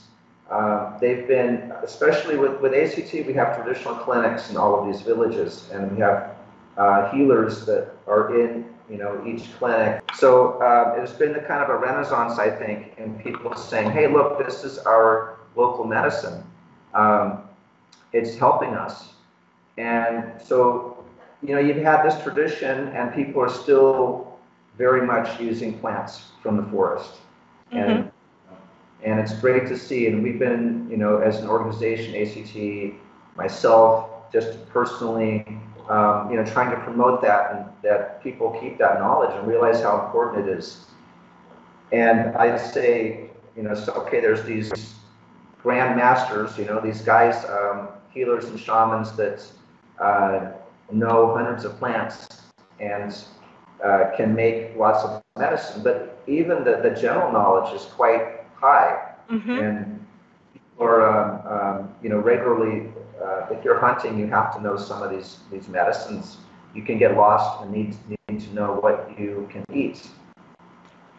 Uh, 0.50 0.98
they've 0.98 1.26
been, 1.26 1.72
especially 1.82 2.36
with, 2.36 2.60
with 2.60 2.74
ACT, 2.74 3.26
we 3.26 3.32
have 3.34 3.56
traditional 3.56 3.94
clinics 3.96 4.50
in 4.50 4.56
all 4.56 4.78
of 4.78 4.86
these 4.86 5.02
villages, 5.02 5.68
and 5.72 5.90
we 5.92 5.98
have 6.00 6.34
uh, 6.76 7.10
healers 7.10 7.64
that 7.66 7.92
are 8.06 8.38
in, 8.40 8.66
you 8.90 8.96
know, 8.96 9.22
each 9.26 9.52
clinic. 9.58 10.02
So 10.14 10.60
uh, 10.60 10.98
it's 10.98 11.12
been 11.12 11.34
a 11.34 11.42
kind 11.42 11.62
of 11.62 11.68
a 11.70 11.76
renaissance, 11.76 12.38
I 12.38 12.50
think, 12.50 12.94
in 12.98 13.18
people 13.18 13.54
saying, 13.54 13.90
hey, 13.90 14.08
look, 14.08 14.44
this 14.44 14.64
is 14.64 14.78
our 14.78 15.38
local 15.56 15.84
medicine. 15.84 16.42
Um, 16.94 17.42
it's 18.12 18.36
helping 18.36 18.74
us. 18.74 19.12
And 19.78 20.40
so, 20.42 20.91
you 21.42 21.54
know, 21.54 21.60
you've 21.60 21.82
had 21.82 22.02
this 22.02 22.20
tradition, 22.22 22.88
and 22.88 23.12
people 23.14 23.42
are 23.42 23.50
still 23.50 24.38
very 24.78 25.04
much 25.04 25.40
using 25.40 25.78
plants 25.78 26.26
from 26.42 26.56
the 26.56 26.64
forest. 26.70 27.10
Mm-hmm. 27.72 27.78
And 27.78 28.12
and 29.04 29.18
it's 29.18 29.34
great 29.40 29.66
to 29.66 29.76
see. 29.76 30.06
And 30.06 30.22
we've 30.22 30.38
been, 30.38 30.86
you 30.88 30.96
know, 30.96 31.18
as 31.18 31.40
an 31.40 31.48
organization, 31.48 32.14
ACT, 32.14 32.94
myself, 33.36 34.30
just 34.32 34.68
personally, 34.68 35.44
um, 35.88 36.30
you 36.30 36.36
know, 36.36 36.44
trying 36.44 36.70
to 36.70 36.80
promote 36.84 37.20
that 37.22 37.52
and 37.52 37.64
that 37.82 38.22
people 38.22 38.56
keep 38.60 38.78
that 38.78 39.00
knowledge 39.00 39.30
and 39.36 39.46
realize 39.46 39.82
how 39.82 40.06
important 40.06 40.48
it 40.48 40.56
is. 40.56 40.86
And 41.90 42.36
I 42.36 42.56
say, 42.56 43.30
you 43.56 43.64
know, 43.64 43.74
so 43.74 43.92
okay, 43.94 44.20
there's 44.20 44.44
these 44.44 44.94
grand 45.62 45.96
masters, 45.96 46.56
you 46.56 46.64
know, 46.64 46.80
these 46.80 47.02
guys, 47.02 47.44
um, 47.46 47.88
healers 48.10 48.44
and 48.44 48.58
shamans 48.58 49.12
that 49.16 49.44
uh, 49.98 50.52
know 50.92 51.34
hundreds 51.34 51.64
of 51.64 51.78
plants 51.78 52.28
and 52.80 53.24
uh, 53.84 54.10
can 54.16 54.34
make 54.34 54.76
lots 54.76 55.04
of 55.04 55.22
medicine. 55.38 55.82
But 55.82 56.22
even 56.26 56.64
the, 56.64 56.80
the 56.82 56.90
general 56.90 57.32
knowledge 57.32 57.74
is 57.74 57.82
quite 57.86 58.40
high. 58.54 59.14
Mm-hmm. 59.30 59.50
And 59.50 60.06
or 60.78 61.06
um, 61.06 61.46
um, 61.46 61.94
you 62.02 62.08
know, 62.08 62.18
regularly, 62.18 62.90
uh, 63.22 63.46
if 63.50 63.64
you're 63.64 63.78
hunting, 63.78 64.18
you 64.18 64.26
have 64.26 64.54
to 64.56 64.62
know 64.62 64.76
some 64.76 65.02
of 65.02 65.10
these, 65.10 65.38
these 65.50 65.68
medicines. 65.68 66.38
You 66.74 66.82
can 66.82 66.98
get 66.98 67.16
lost 67.16 67.62
and 67.62 67.70
need, 67.70 67.96
need 68.28 68.40
to 68.40 68.54
know 68.54 68.74
what 68.80 69.14
you 69.18 69.48
can 69.52 69.64
eat. 69.72 70.08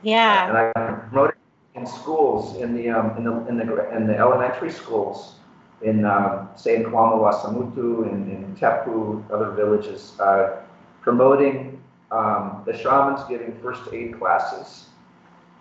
Yeah. 0.01 0.49
and 0.49 0.57
I 0.57 0.91
promoted 1.07 1.35
in 1.75 1.85
schools, 1.85 2.57
in 2.57 2.75
the 2.75 2.89
um, 2.89 3.17
in 3.17 3.23
the 3.23 3.47
in 3.47 3.57
the 3.57 3.95
in 3.95 4.05
the 4.05 4.17
elementary 4.17 4.69
schools, 4.69 5.35
in 5.83 6.05
um, 6.05 6.49
say 6.55 6.75
in 6.75 6.83
Kwamalasamutu, 6.83 8.09
in, 8.11 8.29
in 8.31 8.55
Tepu, 8.59 9.23
other 9.31 9.51
villages, 9.51 10.19
uh, 10.19 10.61
promoting 11.01 11.81
um, 12.11 12.63
the 12.65 12.75
shamans 12.75 13.21
giving 13.27 13.53
first 13.61 13.81
aid 13.91 14.17
classes 14.17 14.85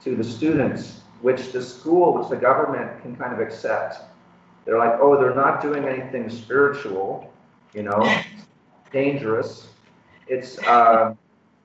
to 0.04 0.14
the 0.16 0.24
students, 0.24 1.00
which 1.20 1.52
the 1.52 1.62
school, 1.62 2.18
which 2.18 2.28
the 2.28 2.36
government 2.36 3.02
can 3.02 3.16
kind 3.16 3.32
of 3.32 3.40
accept. 3.40 4.00
They're 4.64 4.78
like, 4.78 4.98
oh, 5.00 5.20
they're 5.20 5.34
not 5.34 5.60
doing 5.60 5.84
anything 5.84 6.30
spiritual, 6.30 7.32
you 7.74 7.82
know, 7.82 8.22
dangerous. 8.92 9.68
It's 10.28 10.58
uh, 10.60 11.14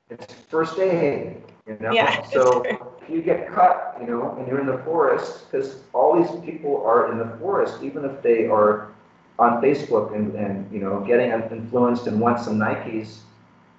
it's 0.10 0.34
first 0.50 0.80
aid, 0.80 1.44
you 1.68 1.78
know. 1.80 1.92
Yeah, 1.92 2.24
so 2.30 2.64
you 3.10 3.22
get 3.22 3.52
cut, 3.52 3.98
you 4.00 4.08
know, 4.08 4.36
and 4.38 4.48
you're 4.48 4.60
in 4.60 4.68
the 4.68 4.80
forest, 4.80 5.50
because 5.50 5.82
all 5.94 6.22
these 6.22 6.46
people 6.46 6.84
are 6.86 7.12
in 7.12 7.18
the 7.18 7.38
forest, 7.38 7.84
even 7.84 8.06
if 8.06 8.22
they 8.22 8.48
are 8.48 8.92
on 9.40 9.62
Facebook 9.62 10.16
and, 10.16 10.34
and 10.36 10.72
you 10.72 10.80
know, 10.80 11.00
getting 11.02 11.32
influenced 11.32 12.08
and 12.08 12.20
want 12.20 12.40
some 12.40 12.58
Nikes, 12.58 13.20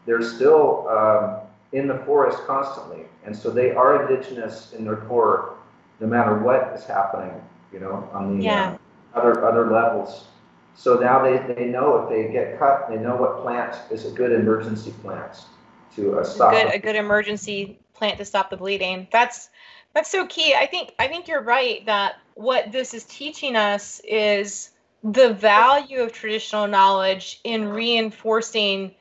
they're 0.06 0.22
still 0.22 0.88
um, 0.88 1.40
in 1.72 1.88
the 1.88 1.98
forest 2.06 2.38
constantly. 2.46 3.02
And 3.24 3.36
so 3.36 3.50
they 3.50 3.72
are 3.72 4.08
indigenous 4.08 4.72
in 4.72 4.84
their 4.84 4.96
core, 4.96 5.54
no 6.00 6.06
matter 6.06 6.38
what 6.38 6.72
is 6.74 6.84
happening, 6.84 7.32
you 7.72 7.80
know, 7.80 8.08
on 8.12 8.38
the 8.38 8.44
yeah. 8.44 8.76
uh, 9.14 9.18
other 9.18 9.44
other 9.44 9.70
levels. 9.70 10.24
So 10.76 10.94
now 10.94 11.22
they, 11.22 11.54
they 11.54 11.66
know 11.66 11.98
if 11.98 12.08
they 12.08 12.32
get 12.32 12.58
cut, 12.58 12.88
they 12.88 12.96
know 12.96 13.16
what 13.16 13.42
plant 13.42 13.76
is 13.90 14.06
a 14.06 14.10
good 14.12 14.30
emergency 14.30 14.94
plant 15.02 15.40
to 15.96 16.20
uh, 16.20 16.24
stop. 16.24 16.52
A 16.52 16.62
good, 16.62 16.74
a 16.74 16.78
good 16.78 16.96
emergency 16.96 17.80
plant 17.98 18.18
to 18.18 18.24
stop 18.24 18.50
the 18.50 18.56
bleeding. 18.56 19.08
That's 19.10 19.48
that's 19.94 20.10
so 20.10 20.26
key. 20.26 20.54
I 20.54 20.66
think 20.66 20.94
I 20.98 21.08
think 21.08 21.28
you're 21.28 21.42
right 21.42 21.84
that 21.86 22.16
what 22.34 22.72
this 22.72 22.94
is 22.94 23.04
teaching 23.04 23.56
us 23.56 24.00
is 24.04 24.70
the 25.02 25.32
value 25.32 26.00
of 26.00 26.12
traditional 26.12 26.66
knowledge 26.66 27.40
in 27.44 27.68
reinforcing 27.68 28.94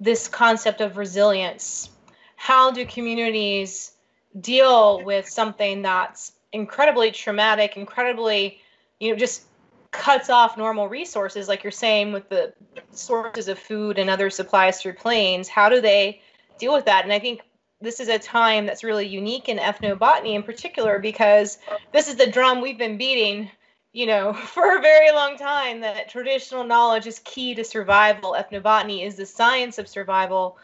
this 0.00 0.28
concept 0.28 0.80
of 0.80 0.96
resilience. 0.96 1.90
How 2.36 2.70
do 2.70 2.84
communities 2.84 3.92
deal 4.40 5.02
with 5.04 5.28
something 5.28 5.82
that's 5.82 6.32
incredibly 6.52 7.10
traumatic, 7.10 7.76
incredibly, 7.76 8.60
you 9.00 9.10
know, 9.10 9.16
just 9.16 9.42
cuts 9.90 10.28
off 10.28 10.58
normal 10.58 10.88
resources, 10.88 11.48
like 11.48 11.64
you're 11.64 11.70
saying 11.70 12.12
with 12.12 12.28
the 12.28 12.52
sources 12.90 13.48
of 13.48 13.58
food 13.58 13.98
and 13.98 14.10
other 14.10 14.28
supplies 14.30 14.80
through 14.80 14.94
planes? 14.94 15.48
How 15.48 15.68
do 15.68 15.80
they 15.80 16.20
deal 16.58 16.74
with 16.74 16.84
that? 16.84 17.04
And 17.04 17.12
I 17.12 17.18
think 17.18 17.40
this 17.80 18.00
is 18.00 18.08
a 18.08 18.18
time 18.18 18.66
that's 18.66 18.84
really 18.84 19.06
unique 19.06 19.48
in 19.48 19.58
ethnobotany 19.58 20.34
in 20.34 20.42
particular 20.42 20.98
because 20.98 21.58
this 21.92 22.08
is 22.08 22.16
the 22.16 22.26
drum 22.26 22.60
we've 22.60 22.78
been 22.78 22.96
beating 22.96 23.50
you 23.92 24.06
know 24.06 24.32
for 24.54 24.76
a 24.76 24.80
very 24.80 25.10
long 25.12 25.36
time 25.36 25.80
that 25.80 26.08
traditional 26.08 26.64
knowledge 26.64 27.06
is 27.06 27.20
key 27.20 27.54
to 27.54 27.64
survival. 27.64 28.36
Ethnobotany 28.38 29.06
is 29.06 29.16
the 29.16 29.26
science 29.26 29.78
of 29.78 29.88
survival. 29.88 30.58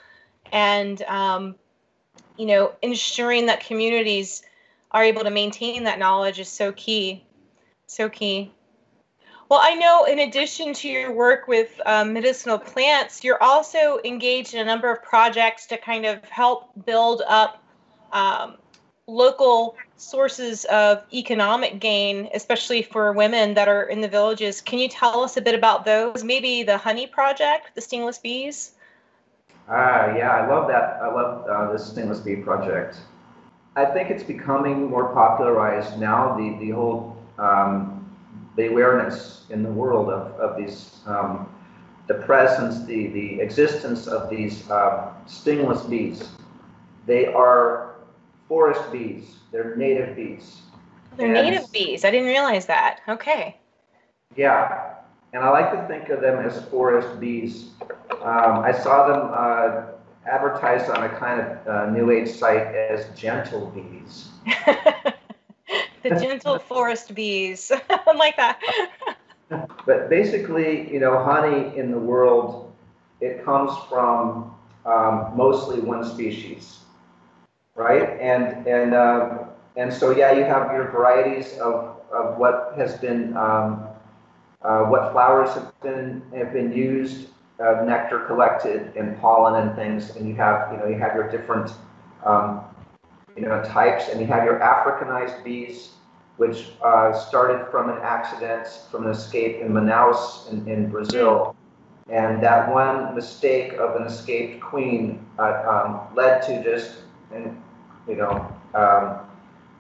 And 0.53 1.01
um, 1.03 1.55
you 2.37 2.47
know 2.47 2.73
ensuring 2.83 3.47
that 3.47 3.65
communities 3.65 4.43
are 4.91 5.05
able 5.05 5.23
to 5.23 5.31
maintain 5.31 5.85
that 5.85 5.99
knowledge 5.99 6.39
is 6.39 6.49
so 6.49 6.73
key 6.73 7.25
so 7.87 8.09
key 8.09 8.53
Well, 9.49 9.61
I 9.63 9.75
know 9.75 10.05
in 10.05 10.21
addition 10.21 10.73
to 10.75 10.89
your 10.89 11.13
work 11.13 11.47
with 11.47 11.79
um, 11.85 12.13
medicinal 12.13 12.59
plants, 12.59 13.23
you're 13.23 13.43
also 13.43 14.01
engaged 14.05 14.55
in 14.55 14.61
a 14.61 14.65
number 14.65 14.91
of 14.91 15.03
projects 15.03 15.67
to 15.67 15.77
kind 15.77 16.07
of 16.07 16.25
help 16.25 16.71
build 16.87 17.23
up 17.29 17.63
um, 18.13 18.57
local 19.07 19.77
sources 19.97 20.65
of 20.67 21.05
economic 21.13 21.81
gain, 21.81 22.29
especially 22.35 22.83
for 22.83 23.13
women 23.13 23.55
that 23.55 23.69
are 23.69 23.85
in 23.85 24.01
the 24.01 24.09
villages. 24.09 24.61
Can 24.61 24.79
you 24.79 24.89
tell 24.89 25.23
us 25.23 25.37
a 25.37 25.41
bit 25.41 25.55
about 25.55 25.85
those? 25.85 26.25
Maybe 26.25 26.63
the 26.63 26.79
honey 26.79 27.07
project, 27.07 27.75
the 27.75 27.81
stingless 27.81 28.19
bees? 28.19 28.73
Ah, 29.69 30.15
yeah, 30.17 30.31
I 30.31 30.49
love 30.49 30.69
that. 30.69 30.99
I 31.03 31.13
love 31.13 31.47
uh, 31.49 31.73
this 31.73 31.87
stingless 31.87 32.21
bee 32.21 32.37
project. 32.37 32.97
I 33.77 33.87
think 33.87 34.11
it's 34.11 34.23
becoming 34.23 34.91
more 34.91 35.13
popularized 35.15 35.99
now. 35.99 36.37
The 36.37 36.59
the 36.59 36.71
whole 36.71 37.17
um, 37.39 38.02
the 38.57 38.69
awareness 38.69 39.45
in 39.51 39.63
the 39.63 39.71
world 39.71 40.11
of 40.11 40.33
of 40.41 40.57
these 40.57 41.01
um, 41.07 41.49
the 42.07 42.15
presence, 42.15 42.85
the 42.85 43.09
the 43.09 43.41
existence 43.41 44.07
of 44.07 44.29
these 44.31 44.69
uh, 44.71 45.13
stingless 45.27 45.83
bees. 45.83 46.29
They 47.07 47.27
are 47.27 47.97
forest 48.49 48.93
bees. 48.93 49.37
They're 49.51 49.77
native 49.77 50.15
bees. 50.17 50.63
They're 51.17 51.35
and, 51.35 51.47
native 51.47 51.71
bees. 51.73 52.05
I 52.05 52.11
didn't 52.11 52.29
realize 52.29 52.67
that. 52.67 53.01
Okay. 53.09 53.59
Yeah, 54.37 54.95
and 55.33 55.43
I 55.43 55.51
like 55.51 55.73
to 55.73 55.87
think 55.89 56.09
of 56.09 56.21
them 56.21 56.45
as 56.45 56.63
forest 56.67 57.21
bees. 57.21 57.71
Um, 58.23 58.61
I 58.61 58.73
saw 58.73 59.09
them 59.09 59.31
uh, 59.33 60.31
advertised 60.31 60.91
on 60.91 61.05
a 61.05 61.09
kind 61.09 61.41
of 61.41 61.67
uh, 61.67 61.91
new 61.91 62.11
age 62.11 62.29
site 62.29 62.67
as 62.67 63.07
gentle 63.19 63.67
bees. 63.71 64.29
the 66.03 66.11
gentle 66.11 66.59
forest 66.59 67.15
bees. 67.15 67.73
I'm 68.07 68.19
like 68.19 68.37
that. 68.37 68.61
but 69.87 70.09
basically, 70.09 70.93
you 70.93 71.01
know, 71.01 71.23
honey 71.23 71.77
in 71.77 71.91
the 71.91 71.99
world, 71.99 72.73
it 73.21 73.45
comes 73.45 73.73
from 73.89 74.55
um, 74.85 75.33
mostly 75.37 75.81
one 75.81 76.05
species, 76.05 76.81
right? 77.75 78.19
And 78.21 78.67
and 78.67 78.95
uh, 78.95 79.45
and 79.77 79.93
so 79.93 80.11
yeah, 80.11 80.33
you 80.33 80.45
have 80.45 80.73
your 80.73 80.91
varieties 80.91 81.59
of 81.59 82.01
of 82.13 82.39
what 82.39 82.75
has 82.77 82.97
been 82.97 83.37
um, 83.37 83.87
uh, 84.63 84.85
what 84.85 85.13
flowers 85.13 85.51
have 85.55 85.73
been 85.83 86.23
have 86.35 86.53
been 86.53 86.73
used, 86.73 87.29
uh, 87.61 87.85
nectar 87.85 88.21
collected, 88.27 88.95
and 88.97 89.19
pollen 89.21 89.67
and 89.67 89.77
things, 89.77 90.17
and 90.17 90.29
you 90.29 90.35
have 90.35 90.73
you 90.73 90.79
know 90.79 90.87
you 90.87 90.99
have 90.99 91.15
your 91.15 91.31
different 91.31 91.71
um, 92.25 92.63
you 93.37 93.43
know 93.43 93.63
types, 93.65 94.09
and 94.09 94.21
you 94.21 94.27
have 94.27 94.45
your 94.45 94.59
Africanized 94.61 95.43
bees, 95.45 95.93
which 96.37 96.71
uh, 96.83 97.13
started 97.13 97.67
from 97.71 97.91
an 97.91 97.99
accident, 98.03 98.69
from 98.91 99.07
an 99.07 99.13
escape 99.13 99.61
in 99.61 99.73
Manaus 99.73 100.51
in, 100.51 100.67
in 100.69 100.91
Brazil, 100.91 101.57
and 102.09 102.43
that 102.43 102.73
one 102.73 103.15
mistake 103.15 103.75
of 103.75 103.97
an 103.97 104.03
escaped 104.03 104.61
queen 104.61 105.25
uh, 105.39 105.85
um, 105.87 106.15
led 106.15 106.43
to 106.43 106.63
just 106.63 106.97
and 107.33 107.61
you 108.09 108.17
know. 108.17 108.55
Um, 108.75 109.21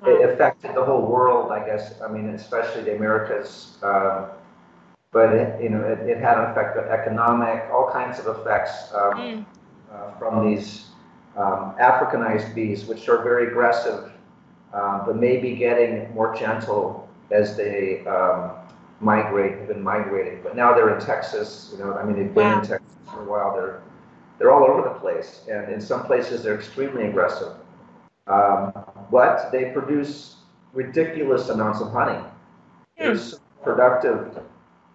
it 0.04 0.30
affected 0.30 0.74
the 0.74 0.84
whole 0.84 1.06
world, 1.06 1.52
I 1.52 1.64
guess. 1.64 2.00
I 2.00 2.08
mean, 2.08 2.28
especially 2.30 2.82
the 2.82 2.96
Americas. 2.96 3.78
Uh, 3.82 4.30
but 5.12 5.32
it, 5.32 5.62
you 5.62 5.68
know, 5.68 5.82
it, 5.82 6.00
it 6.08 6.18
had 6.18 6.38
an 6.38 6.50
effect 6.50 6.76
of 6.76 6.86
economic, 6.86 7.64
all 7.70 7.90
kinds 7.92 8.18
of 8.18 8.26
effects 8.38 8.92
um, 8.94 9.12
mm. 9.14 9.46
uh, 9.92 10.18
from 10.18 10.46
these 10.46 10.86
um, 11.36 11.74
Africanized 11.80 12.54
bees, 12.54 12.86
which 12.86 13.08
are 13.08 13.22
very 13.22 13.48
aggressive, 13.48 14.10
uh, 14.72 15.04
but 15.04 15.16
maybe 15.16 15.54
getting 15.54 16.12
more 16.14 16.34
gentle 16.34 17.08
as 17.30 17.56
they 17.56 18.04
um, 18.06 18.52
migrate, 19.00 19.58
have 19.58 19.68
been 19.68 19.82
migrating. 19.82 20.40
But 20.42 20.56
now 20.56 20.74
they're 20.74 20.94
in 20.98 21.04
Texas. 21.04 21.70
You 21.72 21.84
know, 21.84 21.94
I 21.94 22.04
mean, 22.04 22.16
they've 22.16 22.34
been 22.34 22.44
wow. 22.44 22.60
in 22.60 22.66
Texas 22.66 22.96
for 23.06 23.22
a 23.22 23.30
while. 23.30 23.54
They're 23.54 23.82
they're 24.38 24.50
all 24.50 24.64
over 24.64 24.82
the 24.82 24.98
place, 24.98 25.42
and 25.50 25.72
in 25.72 25.80
some 25.80 26.04
places 26.04 26.42
they're 26.42 26.56
extremely 26.56 27.06
aggressive. 27.06 27.54
Um, 28.26 28.72
but 29.10 29.50
they 29.52 29.66
produce 29.66 30.36
ridiculous 30.72 31.48
amounts 31.48 31.80
of 31.80 31.92
honey. 31.92 32.18
Mm. 32.18 32.28
They're 32.98 33.18
so 33.18 33.38
productive 33.62 34.42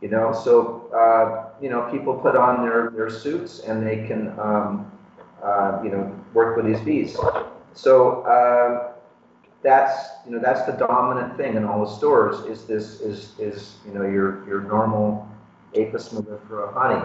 you 0.02 0.10
know, 0.10 0.32
so 0.32 0.90
uh, 0.94 1.50
you 1.62 1.70
know, 1.70 1.90
people 1.92 2.14
put 2.14 2.36
on 2.36 2.62
their 2.64 2.92
their 2.92 3.10
suits 3.10 3.62
and 3.62 3.86
they 3.86 4.08
can 4.08 4.28
um, 4.40 4.92
uh, 5.44 5.82
you 5.84 5.90
know 5.90 6.17
work 6.38 6.56
with 6.56 6.68
these 6.68 6.80
bees. 6.82 7.18
So 7.74 8.22
uh, 8.22 8.94
that's 9.64 9.94
you 10.26 10.32
know 10.34 10.40
that's 10.40 10.64
the 10.70 10.74
dominant 10.74 11.36
thing 11.36 11.56
in 11.56 11.66
all 11.66 11.80
the 11.84 11.92
stores 12.00 12.46
is 12.46 12.66
this 12.66 13.02
is 13.02 13.18
is 13.40 13.58
you 13.86 13.94
know 13.96 14.04
your 14.04 14.48
your 14.48 14.62
normal 14.62 15.28
apis 15.74 16.10
mellifera 16.14 16.72
honey, 16.80 17.02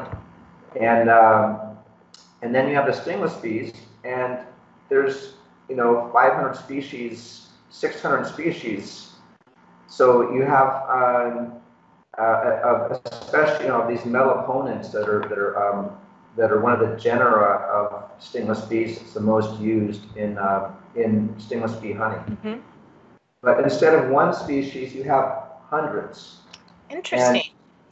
and 0.79 1.09
um, 1.09 1.79
and 2.43 2.55
then 2.55 2.69
you 2.69 2.75
have 2.75 2.87
the 2.87 2.93
stingless 2.93 3.35
bees, 3.41 3.73
and 4.05 4.39
there's 4.91 5.35
you 5.69 5.77
know 5.77 6.11
500 6.13 6.55
species, 6.55 7.49
600 7.71 8.27
species. 8.27 9.13
So 9.89 10.33
you 10.35 10.43
have 10.43 10.69
um, 11.01 11.53
uh, 12.19 12.99
especially 13.07 13.65
you 13.67 13.73
know 13.73 13.89
these 13.89 14.05
meliponins 14.17 14.93
that 14.93 15.09
are 15.09 15.21
that 15.29 15.39
are 15.39 15.55
um, 15.65 15.97
that 16.37 16.51
are 16.51 16.61
one 16.61 16.73
of 16.73 16.81
the 16.81 16.97
genera 16.97 17.57
of 17.71 18.11
stingless 18.21 18.63
bees. 18.63 19.01
It's 19.01 19.15
the 19.15 19.21
most 19.21 19.61
used 19.61 20.17
in 20.17 20.39
uh, 20.39 20.73
in 20.95 21.35
stingless 21.39 21.75
bee 21.75 21.93
honey. 21.93 22.17
Mm-hmm. 22.17 22.61
But 23.43 23.61
instead 23.61 23.95
of 23.95 24.11
one 24.11 24.33
species, 24.33 24.95
you 24.95 25.03
have 25.05 25.45
hundreds. 25.69 26.39
Interesting. 26.91 27.43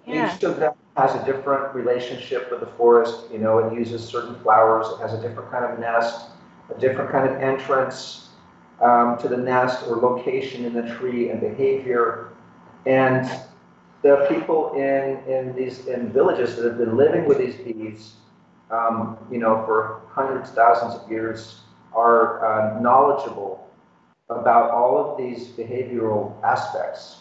And 0.06 0.14
yeah. 0.14 0.34
Each 0.34 0.42
of 0.44 0.56
them 0.56 0.74
has 0.96 1.14
a 1.14 1.24
different 1.24 1.74
relationship 1.74 2.50
with 2.50 2.60
the 2.60 2.66
forest. 2.66 3.24
You 3.32 3.38
know, 3.38 3.58
it 3.58 3.74
uses 3.74 4.04
certain 4.04 4.34
flowers. 4.42 4.86
It 4.88 5.02
has 5.02 5.12
a 5.12 5.20
different 5.20 5.50
kind 5.50 5.64
of 5.64 5.78
nest, 5.78 6.26
a 6.74 6.78
different 6.78 7.10
kind 7.10 7.28
of 7.28 7.36
entrance 7.40 8.28
um, 8.80 9.18
to 9.18 9.28
the 9.28 9.36
nest 9.36 9.84
or 9.86 9.96
location 9.96 10.64
in 10.64 10.72
the 10.72 10.94
tree 10.96 11.30
and 11.30 11.40
behavior. 11.40 12.30
And 12.86 13.30
the 14.02 14.26
people 14.28 14.72
in, 14.74 15.18
in 15.30 15.54
these 15.54 15.86
in 15.86 16.10
villages 16.12 16.56
that 16.56 16.64
have 16.64 16.78
been 16.78 16.96
living 16.96 17.26
with 17.26 17.38
these 17.38 17.56
bees, 17.56 18.14
um, 18.70 19.18
you 19.30 19.38
know, 19.38 19.64
for 19.66 20.02
hundreds, 20.08 20.50
thousands 20.50 20.94
of 20.94 21.10
years, 21.10 21.60
are 21.92 22.44
uh, 22.44 22.80
knowledgeable 22.80 23.68
about 24.28 24.70
all 24.70 24.96
of 24.98 25.18
these 25.18 25.48
behavioral 25.48 26.40
aspects. 26.44 27.18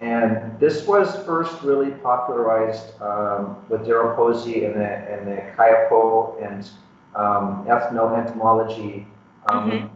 And 0.00 0.58
this 0.60 0.86
was 0.86 1.16
first 1.24 1.62
really 1.62 1.90
popularized 1.90 3.00
um, 3.00 3.64
with 3.68 3.86
Darrell 3.86 4.14
Posey 4.14 4.64
and 4.64 4.74
the, 4.74 4.86
and 4.86 5.26
the 5.26 5.42
Kayapo 5.56 6.40
and 6.46 6.68
um, 7.14 7.64
ethnoentomology 7.66 9.06
um, 9.48 9.90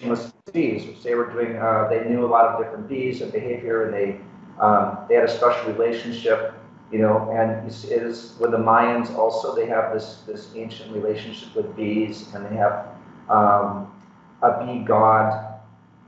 mm-hmm. 0.00 0.50
bees, 0.52 0.86
which 0.86 1.02
they 1.02 1.14
were 1.14 1.32
doing. 1.32 1.56
Uh, 1.56 1.88
they 1.88 2.04
knew 2.08 2.24
a 2.24 2.28
lot 2.28 2.44
of 2.44 2.62
different 2.62 2.86
bees 2.86 3.22
and 3.22 3.32
behavior, 3.32 3.86
and 3.86 3.94
they 3.94 4.20
um, 4.60 4.98
they 5.08 5.14
had 5.14 5.24
a 5.24 5.28
special 5.28 5.72
relationship, 5.72 6.54
you 6.92 6.98
know, 6.98 7.30
and 7.32 7.66
it 7.68 7.84
is 7.84 8.34
with 8.38 8.52
the 8.52 8.58
Mayans 8.58 9.14
also. 9.14 9.54
They 9.54 9.66
have 9.66 9.92
this 9.92 10.22
this 10.26 10.50
ancient 10.54 10.92
relationship 10.92 11.54
with 11.54 11.74
bees, 11.76 12.32
and 12.34 12.46
they 12.46 12.56
have 12.56 12.86
um, 13.28 13.92
a 14.42 14.64
bee 14.64 14.84
god, 14.84 15.60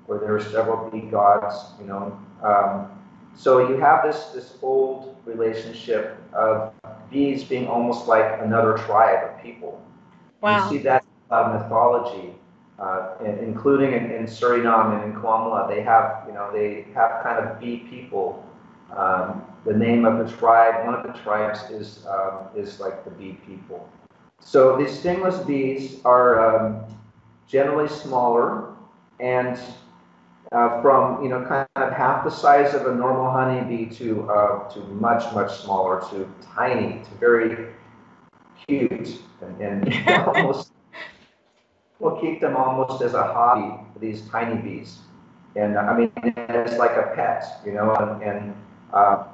where 0.06 0.18
there 0.18 0.34
are 0.34 0.40
several 0.40 0.90
bee 0.90 1.00
gods, 1.00 1.72
you 1.80 1.86
know. 1.86 2.18
Um, 2.42 2.90
so 3.34 3.68
you 3.68 3.76
have 3.78 4.04
this 4.04 4.26
this 4.26 4.54
old 4.62 5.16
relationship 5.24 6.16
of 6.32 6.72
bees 7.10 7.44
being 7.44 7.66
almost 7.66 8.06
like 8.06 8.40
another 8.40 8.78
tribe 8.78 9.28
of 9.28 9.42
people. 9.42 9.82
Wow. 10.40 10.64
You 10.70 10.78
see 10.78 10.82
that 10.84 11.02
in 11.02 11.08
a 11.30 11.34
lot 11.34 11.54
of 11.54 11.62
mythology 11.62 12.34
uh, 12.78 13.16
including 13.40 13.92
in, 13.92 14.10
in, 14.10 14.24
Suriname 14.24 15.02
and 15.02 15.12
in 15.12 15.20
Kwamla, 15.20 15.68
they 15.68 15.82
have, 15.82 16.24
you 16.26 16.32
know, 16.32 16.50
they 16.52 16.86
have 16.94 17.22
kind 17.22 17.44
of 17.44 17.58
bee 17.58 17.78
people. 17.90 18.44
Um, 18.96 19.44
the 19.68 19.76
name 19.76 20.06
of 20.06 20.18
the 20.18 20.36
tribe, 20.36 20.86
one 20.86 20.94
of 20.94 21.02
the 21.06 21.12
tribes 21.20 21.60
is 21.70 22.06
um, 22.06 22.48
is 22.56 22.80
like 22.80 23.04
the 23.04 23.10
bee 23.10 23.38
people. 23.46 23.88
So 24.40 24.78
these 24.78 24.98
stingless 24.98 25.46
bees 25.46 26.00
are 26.06 26.30
um, 26.40 26.84
generally 27.46 27.88
smaller 27.88 28.72
and 29.20 29.60
uh, 30.52 30.80
from 30.80 31.22
you 31.22 31.28
know 31.28 31.44
kind 31.44 31.68
of 31.76 31.92
half 31.92 32.24
the 32.24 32.30
size 32.30 32.72
of 32.72 32.86
a 32.86 32.94
normal 32.94 33.30
honeybee 33.30 33.86
to 33.96 34.30
uh, 34.30 34.68
to 34.72 34.80
much 34.88 35.30
much 35.34 35.52
smaller 35.58 36.00
to 36.10 36.26
tiny 36.42 37.02
to 37.04 37.10
very 37.20 37.66
cute 38.66 39.20
and, 39.42 39.60
and 39.60 40.08
almost 40.28 40.72
we'll 41.98 42.18
keep 42.20 42.40
them 42.40 42.56
almost 42.56 43.02
as 43.02 43.12
a 43.12 43.22
hobby, 43.22 43.74
these 44.00 44.26
tiny 44.28 44.60
bees. 44.62 45.00
And 45.56 45.76
I 45.76 45.96
mean, 45.96 46.12
it's 46.16 46.78
like 46.78 46.92
a 46.92 47.12
pet, 47.14 47.44
you 47.66 47.72
know, 47.72 47.94
and, 47.94 48.22
and 48.22 48.54
uh, 48.92 49.24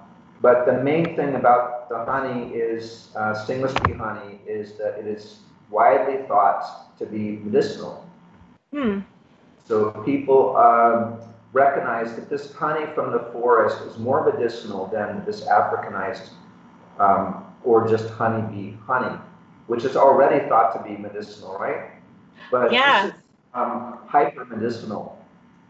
but 0.41 0.67
the 0.67 0.83
main 0.83 1.17
thing 1.17 1.35
about 1.35 1.89
the 1.89 2.05
honey 2.05 2.55
is, 2.55 3.09
uh, 3.17 3.35
stingless 3.35 3.75
bee 3.85 3.93
honey, 3.93 4.41
is 4.47 4.77
that 4.79 4.99
it 4.99 5.07
is 5.07 5.39
widely 5.71 6.27
thought 6.27 6.97
to 6.99 7.07
be 7.07 7.39
medicinal. 7.43 8.07
Hmm. 8.73 9.01
So 9.67 9.91
people, 10.05 10.57
um, 10.57 11.19
recognized 11.55 12.17
that 12.17 12.29
this 12.29 12.53
honey 12.53 12.85
from 12.95 13.13
the 13.13 13.21
forest 13.33 13.81
is 13.87 13.97
more 13.97 14.25
medicinal 14.31 14.89
than 14.89 15.25
this 15.25 15.43
Africanized 15.43 16.31
um, 16.99 17.45
or 17.63 17.89
just 17.89 18.11
honeybee 18.11 18.75
honey, 18.85 19.17
which 19.69 19.85
is 19.85 19.97
already 19.97 20.47
thought 20.49 20.73
to 20.77 20.83
be 20.89 21.01
medicinal, 21.01 21.57
right? 21.57 21.93
But 22.51 22.73
yeah. 22.73 23.07
this 23.07 23.15
is 23.15 23.21
um, 23.55 23.99
hyper 24.07 24.45
medicinal. 24.45 25.19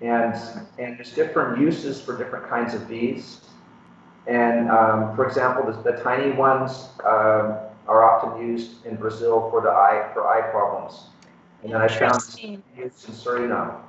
And, 0.01 0.35
and 0.79 0.99
there's 0.99 1.13
different 1.13 1.61
uses 1.61 2.01
for 2.01 2.17
different 2.19 2.49
kinds 2.49 2.75
of 2.75 2.89
bees. 2.89 3.43
And 4.27 4.71
um, 4.71 5.15
for 5.15 5.27
example, 5.27 5.71
the, 5.71 5.93
the 5.93 6.03
tiny 6.03 6.33
ones 6.33 6.89
uh, 7.05 7.69
are 7.87 8.05
often 8.05 8.47
used 8.47 8.85
in 8.87 8.97
Brazil 8.97 9.51
for 9.51 9.61
the 9.61 9.69
eye 9.69 10.11
for 10.15 10.27
eye 10.27 10.51
problems. 10.51 11.05
And 11.63 11.73
then 11.73 11.81
I 11.81 11.89
found 11.89 12.23
used 12.77 13.09
in 13.09 13.15
Suriname. 13.15 13.81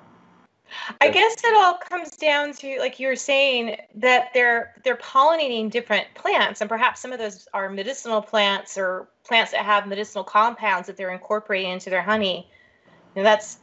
I 1.00 1.10
guess 1.10 1.36
it 1.44 1.56
all 1.56 1.76
comes 1.76 2.12
down 2.12 2.54
to, 2.54 2.80
like 2.80 3.00
you 3.00 3.08
were 3.08 3.16
saying, 3.16 3.78
that 3.96 4.30
they're 4.34 4.74
they're 4.84 4.98
pollinating 4.98 5.70
different 5.70 6.08
plants, 6.16 6.62
and 6.62 6.70
perhaps 6.70 7.02
some 7.02 7.14
of 7.14 7.20
those 7.20 7.48
are 7.54 7.70
medicinal 7.70 8.22
plants 8.22 8.78
or 8.78 9.08
plants 9.24 9.52
that 9.52 9.64
have 9.64 9.88
medicinal 9.88 10.24
compounds 10.24 10.88
that 10.88 10.98
they're 10.98 11.14
incorporating 11.14 11.72
into 11.72 11.90
their 11.90 12.02
honey. 12.02 12.50
And 13.16 13.26
that's 13.26 13.60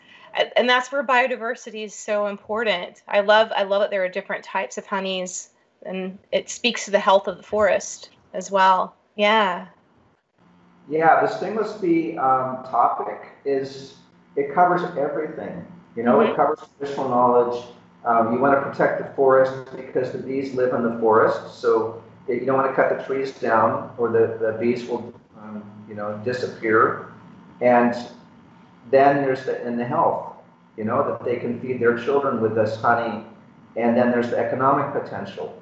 and 0.57 0.69
that's 0.69 0.91
where 0.93 1.05
biodiversity 1.05 1.85
is 1.85 1.95
so 1.95 2.27
important. 2.27 3.03
I 3.07 3.21
love 3.21 3.53
I 3.55 3.65
love 3.65 3.83
that 3.83 3.91
there 3.91 4.05
are 4.05 4.09
different 4.09 4.45
types 4.45 4.79
of 4.79 4.87
honeys, 4.87 5.51
and 5.85 6.19
it 6.31 6.51
speaks 6.51 6.85
to 6.85 6.91
the 6.91 6.99
health 6.99 7.27
of 7.27 7.37
the 7.37 7.43
forest 7.43 8.11
as 8.35 8.51
well. 8.51 8.95
Yeah. 9.17 9.67
Yeah, 10.89 11.21
the 11.21 11.29
stingless 11.29 11.81
bee 11.81 12.19
um, 12.19 12.65
topic 12.65 13.29
is 13.45 13.95
it 14.37 14.55
covers 14.55 14.83
everything. 14.97 15.65
You 15.97 16.03
know, 16.03 16.19
mm-hmm. 16.19 16.33
it 16.33 16.37
covers 16.37 16.59
traditional 16.79 17.09
knowledge. 17.09 17.65
Um, 18.05 18.33
you 18.33 18.41
want 18.41 18.55
to 18.55 18.69
protect 18.69 18.99
the 18.99 19.15
forest 19.15 19.53
because 19.77 20.11
the 20.11 20.19
bees 20.19 20.55
live 20.55 20.75
in 20.75 20.83
the 20.83 20.99
forest. 20.99 21.61
So 21.61 22.03
you 22.29 22.45
don't 22.45 22.57
want 22.57 22.69
to 22.69 22.75
cut 22.75 22.97
the 22.97 23.05
trees 23.05 23.33
down, 23.33 23.93
or 23.97 24.11
the, 24.11 24.39
the 24.41 24.59
bees 24.59 24.89
will, 24.89 25.13
um, 25.39 25.63
you 25.89 25.95
know, 25.95 26.21
disappear. 26.25 27.13
And 27.61 27.95
then 28.91 29.23
there's 29.23 29.45
the 29.45 29.65
in 29.67 29.77
the 29.77 29.85
health, 29.85 30.33
you 30.77 30.85
know, 30.85 31.07
that 31.07 31.25
they 31.25 31.37
can 31.37 31.61
feed 31.61 31.81
their 31.81 31.97
children 31.97 32.41
with 32.41 32.55
this 32.55 32.77
honey. 32.77 33.25
And 33.77 33.97
then 33.97 34.11
there's 34.11 34.31
the 34.31 34.39
economic 34.39 34.93
potential. 34.93 35.62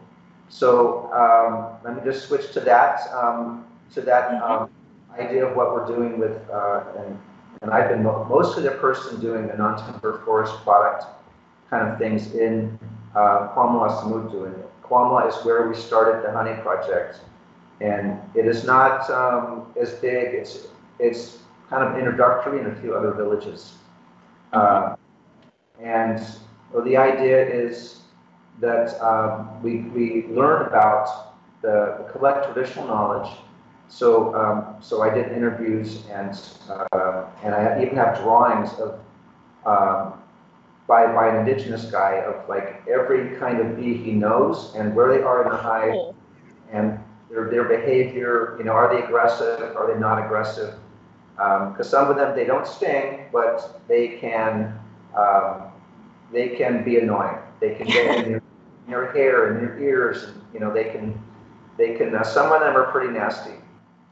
So 0.50 1.10
um, 1.12 1.78
let 1.82 1.96
me 1.96 2.10
just 2.10 2.28
switch 2.28 2.52
to 2.52 2.60
that 2.60 3.00
um, 3.14 3.64
to 3.94 4.02
that 4.02 4.30
mm-hmm. 4.30 4.52
um, 4.64 4.70
idea 5.18 5.46
of 5.46 5.56
what 5.56 5.72
we're 5.72 5.86
doing 5.86 6.18
with 6.18 6.36
uh, 6.50 6.84
and 6.98 7.18
and 7.62 7.70
I've 7.70 7.90
been 7.90 8.02
mostly 8.02 8.62
the 8.62 8.70
person 8.70 9.20
doing 9.20 9.46
the 9.46 9.54
non-timber 9.54 10.22
forest 10.24 10.54
product 10.62 11.04
kind 11.68 11.88
of 11.88 11.98
things 11.98 12.34
in 12.34 12.78
uh, 13.14 13.48
Kwamalasamutu. 13.54 14.46
And 14.46 14.64
Kwamla 14.82 15.28
is 15.28 15.44
where 15.44 15.68
we 15.68 15.74
started 15.74 16.24
the 16.24 16.32
honey 16.32 16.60
project. 16.62 17.20
And 17.80 18.18
it 18.34 18.46
is 18.46 18.64
not 18.64 19.10
um, 19.10 19.66
as 19.80 19.92
big, 19.94 20.34
it's, 20.34 20.68
it's 20.98 21.38
kind 21.68 21.84
of 21.84 21.98
introductory 21.98 22.60
in 22.60 22.66
a 22.66 22.74
few 22.76 22.94
other 22.94 23.12
villages. 23.12 23.74
Uh, 24.52 24.96
and 25.82 26.20
well, 26.72 26.84
the 26.84 26.96
idea 26.96 27.46
is 27.46 27.99
that 28.61 29.01
um, 29.03 29.62
we, 29.62 29.81
we 29.90 30.27
learn 30.29 30.66
about 30.66 31.35
the, 31.62 32.07
collect 32.12 32.53
traditional 32.53 32.87
knowledge 32.87 33.31
so, 33.90 34.35
um, 34.37 34.77
so 34.81 35.03
I 35.03 35.12
did 35.12 35.33
interviews 35.33 36.05
and 36.11 36.40
uh, 36.92 37.25
and 37.42 37.55
I 37.55 37.83
even 37.83 37.96
have 37.96 38.18
drawings 38.18 38.70
of 38.75 39.01
um, 39.66 40.14
by 40.87 41.12
by 41.12 41.29
an 41.29 41.37
indigenous 41.37 41.90
guy 41.90 42.23
of 42.23 42.49
like 42.49 42.83
every 42.88 43.37
kind 43.38 43.59
of 43.61 43.77
bee 43.77 43.94
he 43.94 44.12
knows 44.12 44.73
and 44.77 44.94
where 44.94 45.12
they 45.12 45.23
are 45.23 45.42
in 45.42 45.51
the 45.51 45.57
hive 45.57 45.90
cool. 45.90 46.14
and 46.70 47.01
their 47.29 47.51
their 47.51 47.64
behavior. 47.64 48.55
You 48.59 48.64
know, 48.64 48.73
are 48.73 48.94
they 48.94 49.03
aggressive? 49.03 49.77
Are 49.77 49.92
they 49.92 49.99
not 49.99 50.25
aggressive? 50.25 50.75
Because 51.35 51.92
um, 51.92 52.07
some 52.07 52.11
of 52.11 52.16
them 52.16 52.37
they 52.37 52.44
don't 52.44 52.68
sting, 52.68 53.27
but 53.33 53.83
they 53.88 54.18
can 54.20 54.79
um, 55.18 55.64
they 56.33 56.51
can 56.51 56.85
be 56.85 56.99
annoying. 56.99 57.38
They 57.59 57.75
can 57.75 57.88
get 57.88 58.25
in 58.25 58.31
your, 58.31 58.42
your 58.90 59.12
hair 59.12 59.53
and 59.53 59.62
your 59.62 59.79
ears, 59.79 60.24
and 60.24 60.42
you 60.53 60.61
know 60.61 60.72
they 60.72 60.85
can 60.85 61.20
they 61.79 61.94
can. 61.94 62.14
Uh, 62.14 62.22
some 62.22 62.53
of 62.53 62.61
them 62.61 62.76
are 62.76 62.90
pretty 62.90 63.12
nasty. 63.12 63.53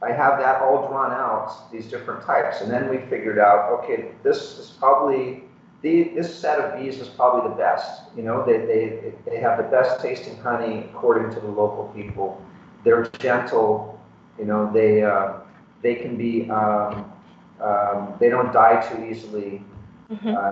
I 0.01 0.11
have 0.11 0.39
that 0.39 0.61
all 0.61 0.87
drawn 0.87 1.11
out, 1.11 1.71
these 1.71 1.87
different 1.87 2.25
types. 2.25 2.61
And 2.61 2.71
then 2.71 2.89
we 2.89 2.97
figured 3.09 3.37
out, 3.37 3.69
okay, 3.79 4.11
this 4.23 4.57
is 4.57 4.69
probably, 4.79 5.43
the, 5.81 6.11
this 6.15 6.33
set 6.33 6.59
of 6.59 6.79
bees 6.79 6.99
is 6.99 7.09
probably 7.09 7.49
the 7.49 7.55
best. 7.55 8.03
You 8.15 8.23
know, 8.23 8.45
they, 8.45 8.59
they, 8.59 9.13
they 9.25 9.37
have 9.39 9.57
the 9.57 9.65
best 9.65 10.01
tasting 10.01 10.37
honey 10.37 10.85
according 10.93 11.33
to 11.33 11.39
the 11.41 11.47
local 11.47 11.91
people. 11.93 12.41
They're 12.85 13.09
gentle, 13.19 13.99
you 14.37 14.45
know, 14.45 14.71
they, 14.71 15.03
uh, 15.03 15.33
they 15.81 15.95
can 15.95 16.15
be, 16.15 16.49
um, 16.49 17.11
um, 17.59 18.13
they 18.21 18.29
don't 18.29 18.53
die 18.53 18.81
too 18.89 19.03
easily. 19.03 19.61
Mm-hmm. 20.09 20.33
Uh, 20.33 20.51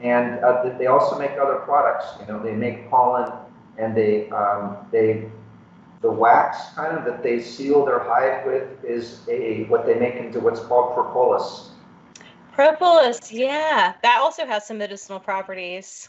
and 0.00 0.44
uh, 0.44 0.76
they 0.76 0.86
also 0.86 1.18
make 1.18 1.30
other 1.32 1.60
products. 1.64 2.08
You 2.20 2.26
know, 2.26 2.42
they 2.42 2.52
make 2.52 2.90
pollen 2.90 3.32
and 3.78 3.96
they, 3.96 4.30
um, 4.30 4.76
they 4.90 5.28
the 6.02 6.10
wax 6.10 6.74
kind 6.74 6.96
of 6.96 7.04
that 7.04 7.22
they 7.22 7.40
seal 7.40 7.84
their 7.84 8.00
hive 8.00 8.46
with 8.46 8.84
is 8.84 9.20
a 9.28 9.64
what 9.64 9.86
they 9.86 9.94
make 9.94 10.14
into 10.14 10.40
what's 10.40 10.60
called 10.60 10.94
propolis. 10.94 11.70
Propolis, 12.52 13.32
yeah, 13.32 13.94
that 14.02 14.18
also 14.20 14.46
has 14.46 14.66
some 14.66 14.78
medicinal 14.78 15.18
properties. 15.18 16.08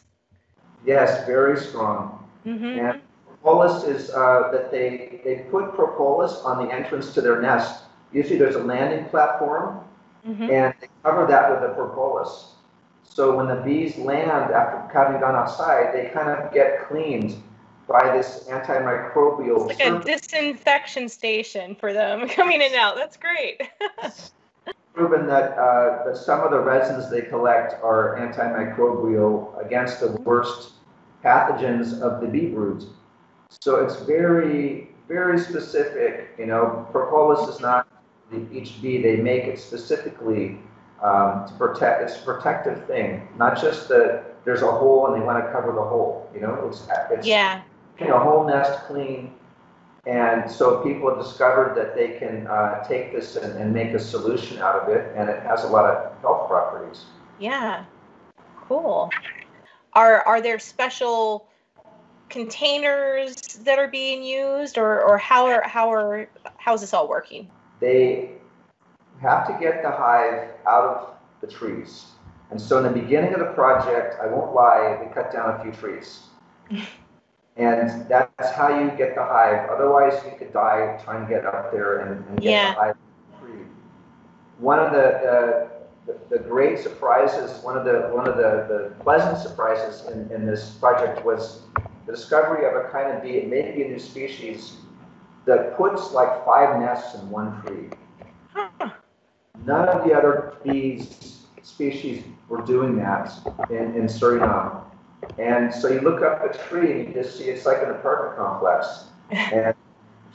Yes, 0.86 1.26
very 1.26 1.60
strong. 1.60 2.24
Mm-hmm. 2.46 2.80
And 2.80 3.02
propolis 3.42 3.84
is 3.84 4.10
uh, 4.12 4.50
that 4.52 4.72
they 4.72 5.22
they 5.24 5.46
put 5.50 5.74
propolis 5.74 6.34
on 6.46 6.66
the 6.66 6.74
entrance 6.74 7.14
to 7.16 7.22
their 7.22 7.42
nest. 7.42 7.84
Usually, 8.14 8.38
there's 8.38 8.56
a 8.56 8.64
landing 8.64 9.10
platform, 9.10 9.84
mm-hmm. 10.26 10.44
and 10.44 10.74
they 10.80 10.88
cover 11.04 11.26
that 11.28 11.50
with 11.52 11.62
the 11.62 11.76
propolis. 11.76 12.54
So 13.04 13.36
when 13.36 13.48
the 13.48 13.62
bees 13.64 13.98
land 13.98 14.52
after 14.52 14.94
having 14.94 15.20
gone 15.20 15.36
outside, 15.36 15.94
they 15.94 16.12
kind 16.14 16.30
of 16.30 16.54
get 16.54 16.88
cleaned 16.88 17.42
by 17.88 18.16
this 18.16 18.46
antimicrobial. 18.50 19.70
It's 19.70 19.80
like 19.80 19.90
a 19.90 20.00
disinfection 20.04 21.10
station 21.10 21.76
for 21.76 21.94
them 21.94 22.28
coming 22.30 22.62
in 22.62 22.68
and 22.68 22.76
out. 22.76 22.96
That's 22.96 23.18
great. 23.18 23.62
proven 24.98 25.28
that, 25.28 25.56
uh, 25.58 26.04
that 26.06 26.18
some 26.18 26.42
of 26.42 26.50
the 26.50 26.60
resins 26.60 27.10
they 27.12 27.22
collect 27.22 27.82
are 27.84 28.18
antimicrobial 28.18 29.64
against 29.64 30.00
the 30.00 30.12
worst 30.24 30.72
pathogens 31.24 32.02
of 32.02 32.20
the 32.20 32.28
bee 32.28 32.48
brood. 32.48 32.84
So 33.62 33.76
it's 33.76 34.02
very, 34.02 34.90
very 35.08 35.40
specific. 35.40 36.30
You 36.40 36.48
know, 36.48 36.88
propolis 36.92 37.48
is 37.48 37.62
not 37.62 37.88
the, 38.32 38.46
each 38.52 38.82
bee, 38.82 39.02
they 39.02 39.18
make 39.18 39.44
it 39.44 39.60
specifically 39.60 40.58
um, 41.04 41.48
to 41.48 41.54
protect. 41.60 42.02
It's 42.02 42.20
a 42.20 42.26
protective 42.26 42.88
thing, 42.88 43.28
not 43.38 43.62
just 43.62 43.88
that 43.90 44.44
there's 44.46 44.64
a 44.64 44.72
hole 44.72 45.06
and 45.08 45.22
they 45.22 45.26
want 45.26 45.46
to 45.46 45.52
cover 45.52 45.74
the 45.74 45.84
hole. 45.84 46.28
You 46.34 46.42
know, 46.42 46.68
it's, 46.68 46.88
it's 47.12 47.28
yeah 47.28 47.62
keeping 47.98 48.14
a 48.14 48.20
whole 48.20 48.46
nest 48.46 48.84
clean. 48.86 49.34
And 50.06 50.50
so 50.50 50.82
people 50.84 51.10
have 51.10 51.20
discovered 51.24 51.76
that 51.76 51.96
they 51.96 52.18
can 52.18 52.48
uh, 52.48 52.84
take 52.88 53.12
this 53.12 53.36
and, 53.36 53.58
and, 53.60 53.74
make 53.74 53.94
a 53.94 54.00
solution 54.00 54.58
out 54.60 54.76
of 54.76 54.90
it, 54.90 55.14
and 55.18 55.30
it 55.30 55.44
has 55.44 55.66
a 55.66 55.68
lot 55.68 55.84
of 55.84 56.22
health 56.22 56.48
properties. 56.48 57.04
Yeah, 57.40 57.84
cool. 58.56 59.10
Are 59.92 60.22
are 60.22 60.40
there 60.40 60.60
special 60.60 61.50
containers 62.30 63.36
that 63.66 63.80
are 63.80 63.90
being 63.90 64.24
used, 64.24 64.78
or 64.78 65.02
or 65.02 65.18
how 65.18 65.46
are 65.48 65.68
how 65.68 65.92
are 65.92 66.30
how 66.56 66.74
is 66.74 66.80
this 66.80 66.94
all 66.94 67.10
working? 67.10 67.50
They 67.82 68.32
have 69.22 69.46
to 69.48 69.58
get 69.60 69.84
the 69.84 69.92
hive 69.92 70.52
out 70.66 70.84
of 70.86 71.10
the 71.42 71.48
trees, 71.48 72.06
and 72.50 72.62
so 72.62 72.78
in 72.78 72.84
the 72.86 72.98
beginning 73.02 73.34
of 73.34 73.40
the 73.40 73.52
project, 73.54 74.16
I 74.22 74.28
won't 74.28 74.56
lie, 74.56 74.98
we 75.06 75.14
cut 75.14 75.34
down 75.34 75.60
a 75.60 75.64
few 75.64 75.74
trees. 75.74 76.22
And 77.58 78.08
that's 78.08 78.52
how 78.52 78.70
you 78.70 78.92
get 78.98 79.16
the 79.16 79.24
hive. 79.24 79.70
Otherwise, 79.70 80.14
you 80.26 80.38
could 80.38 80.54
die 80.54 81.00
trying 81.04 81.28
to 81.28 81.34
get 81.34 81.46
up 81.46 81.72
there 81.72 82.00
and, 82.00 82.26
and 82.28 82.42
get 82.42 82.52
yeah. 82.52 82.74
the 82.74 82.80
hive 82.80 82.96
free. 83.40 83.62
One 84.60 84.80
of 84.80 84.92
the, 84.92 85.70
the, 86.06 86.20
the, 86.30 86.44
great 86.44 86.78
surprises, 86.80 87.64
one 87.64 87.76
of 87.76 87.84
the 87.84 88.10
one 88.14 88.28
of 88.28 88.38
the, 88.38 88.68
the 88.70 89.04
pleasant 89.04 89.40
surprises 89.40 90.06
in, 90.08 90.32
in 90.32 90.46
this 90.46 90.72
project 90.72 91.26
was 91.26 91.62
the 92.06 92.14
discovery 92.14 92.68
of 92.68 92.76
a 92.76 92.90
kind 92.90 93.16
of 93.16 93.24
bee, 93.24 93.38
it 93.38 93.50
may 93.50 93.72
be 93.72 93.84
a 93.84 93.88
new 93.88 94.00
species, 94.00 94.78
that 95.46 95.76
puts 95.78 96.12
like 96.12 96.46
five 96.46 96.80
nests 96.80 97.16
in 97.16 97.30
one 97.30 97.60
tree. 97.64 97.90
Huh. 98.54 98.92
None 99.66 99.90
of 99.90 100.08
the 100.08 100.14
other 100.14 100.54
bees 100.64 101.38
species 101.64 102.24
were 102.50 102.62
doing 102.62 102.96
that 102.98 103.32
in, 103.70 103.96
in 103.96 104.06
Suriname. 104.06 104.84
And 105.38 105.74
so 105.74 105.90
you 105.90 106.02
look 106.02 106.22
up 106.22 106.44
a 106.44 106.58
tree 106.70 106.92
and 106.92 107.08
you 107.08 107.14
just 107.14 107.38
see 107.38 107.46
it's 107.46 107.66
like 107.66 107.82
an 107.84 107.92
apartment 107.92 108.38
complex. 108.38 109.06
And 109.32 109.76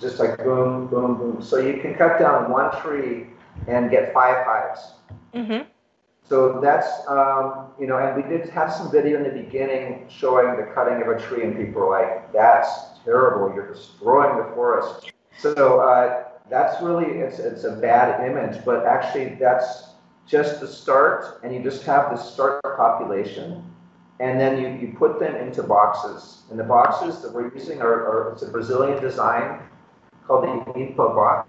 just 0.01 0.19
like 0.19 0.37
boom, 0.39 0.89
boom, 0.89 1.17
boom. 1.17 1.43
So 1.43 1.59
you 1.59 1.81
can 1.81 1.95
cut 1.95 2.19
down 2.19 2.51
one 2.51 2.71
tree 2.83 3.29
and 3.69 3.91
get 3.91 4.13
five 4.13 4.45
hives. 4.45 4.93
Mm-hmm. 5.35 5.67
so 6.29 6.61
that's, 6.61 6.89
um, 7.09 7.69
you 7.81 7.87
know, 7.87 7.97
and 7.97 8.15
we 8.15 8.29
did 8.29 8.51
have 8.51 8.71
some 8.71 8.91
video 8.93 9.17
in 9.17 9.25
the 9.25 9.43
beginning 9.43 10.07
showing 10.11 10.57
the 10.59 10.71
cutting 10.75 11.01
of 11.01 11.09
a 11.09 11.19
tree, 11.19 11.43
and 11.43 11.57
people 11.57 11.81
were 11.81 11.91
like, 11.91 12.31
that's 12.33 12.69
terrible, 13.05 13.55
you're 13.55 13.73
destroying 13.73 14.37
the 14.37 14.55
forest. 14.55 15.11
So 15.39 15.81
uh, 15.81 16.25
that's 16.51 16.83
really, 16.83 17.07
it's, 17.19 17.39
it's 17.39 17.65
a 17.65 17.73
bad 17.73 18.27
image, 18.29 18.63
but 18.65 18.85
actually 18.85 19.37
that's 19.37 19.85
just 20.27 20.61
the 20.61 20.69
start, 20.69 21.41
and 21.43 21.55
you 21.55 21.63
just 21.63 21.83
have 21.85 22.11
the 22.11 22.23
start 22.23 22.63
population, 22.77 23.65
and 24.23 24.39
then 24.41 24.63
you, 24.63 24.69
you 24.81 24.95
put 24.97 25.19
them 25.19 25.35
into 25.35 25.65
boxes. 25.65 26.43
And 26.49 26.59
the 26.59 26.65
boxes 26.65 27.21
that 27.23 27.35
we're 27.35 27.53
using 27.53 27.83
are, 27.83 28.07
are 28.07 28.33
it's 28.33 28.43
a 28.43 28.51
Brazilian 28.51 29.03
design 29.03 29.61
called 30.27 30.45
the 30.45 30.73
INPA 30.73 30.97
box. 30.97 31.49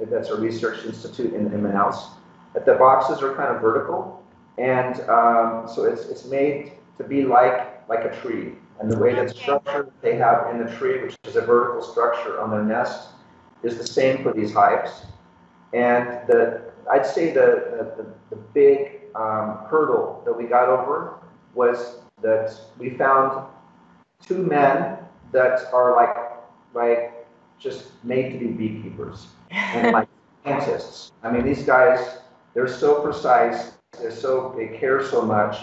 That's 0.00 0.30
a 0.30 0.40
research 0.40 0.84
institute 0.84 1.34
in, 1.34 1.46
in 1.52 1.62
Manaus 1.62 2.08
that 2.52 2.66
the 2.66 2.74
boxes 2.74 3.22
are 3.22 3.36
kind 3.36 3.54
of 3.54 3.62
vertical, 3.62 4.24
and 4.58 4.98
um, 5.08 5.68
so 5.72 5.84
it's 5.84 6.06
it's 6.06 6.24
made 6.24 6.72
to 6.98 7.04
be 7.04 7.24
like 7.24 7.86
like 7.88 8.04
a 8.04 8.20
tree. 8.20 8.54
And 8.80 8.90
the 8.90 8.98
way 8.98 9.14
that 9.14 9.30
structure 9.30 9.92
they 10.00 10.16
have 10.16 10.52
in 10.52 10.64
the 10.64 10.74
tree, 10.76 11.02
which 11.02 11.14
is 11.24 11.36
a 11.36 11.42
vertical 11.42 11.82
structure 11.82 12.40
on 12.40 12.50
their 12.50 12.64
nest, 12.64 13.10
is 13.62 13.76
the 13.76 13.86
same 13.86 14.22
for 14.22 14.32
these 14.32 14.52
hives. 14.52 15.02
And 15.74 16.08
the 16.26 16.62
I'd 16.90 17.06
say 17.06 17.30
the 17.30 17.94
the, 17.96 18.06
the 18.30 18.36
big 18.52 19.02
um, 19.14 19.58
hurdle 19.70 20.22
that 20.24 20.32
we 20.32 20.44
got 20.44 20.68
over 20.68 21.19
was 21.54 21.98
that 22.22 22.58
we 22.78 22.90
found 22.90 23.46
two 24.24 24.38
men 24.38 24.98
that 25.32 25.72
are 25.72 25.94
like 25.94 26.16
like 26.74 27.26
just 27.58 27.92
made 28.04 28.32
to 28.32 28.38
be 28.38 28.46
beekeepers 28.46 29.26
and 29.50 29.92
like 29.92 30.08
scientists. 30.44 31.12
I 31.22 31.30
mean, 31.30 31.44
these 31.44 31.64
guys 31.64 32.18
they're 32.54 32.68
so 32.68 33.02
precise. 33.02 33.72
They're 33.98 34.10
so 34.10 34.54
they 34.56 34.78
care 34.78 35.04
so 35.04 35.22
much, 35.22 35.56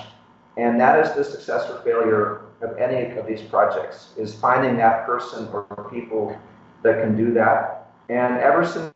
and 0.57 0.79
that 0.79 0.99
is 1.05 1.15
the 1.15 1.23
success 1.23 1.69
or 1.69 1.81
failure 1.83 2.41
of 2.61 2.77
any 2.77 3.17
of 3.17 3.25
these 3.27 3.41
projects 3.41 4.13
is 4.17 4.33
finding 4.35 4.77
that 4.77 5.05
person 5.05 5.47
or 5.53 5.89
people 5.91 6.37
that 6.83 7.01
can 7.01 7.15
do 7.15 7.33
that. 7.33 7.91
And 8.09 8.37
ever 8.37 8.65
since 8.65 8.93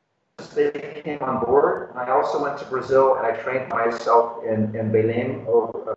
they 0.55 1.01
came 1.03 1.19
on 1.21 1.43
board, 1.45 1.91
I 1.95 2.09
also 2.09 2.41
went 2.41 2.57
to 2.59 2.65
Brazil 2.65 3.15
and 3.15 3.25
I 3.25 3.31
trained 3.41 3.69
myself 3.69 4.43
in, 4.43 4.75
in 4.75 4.91
Belém 4.91 5.45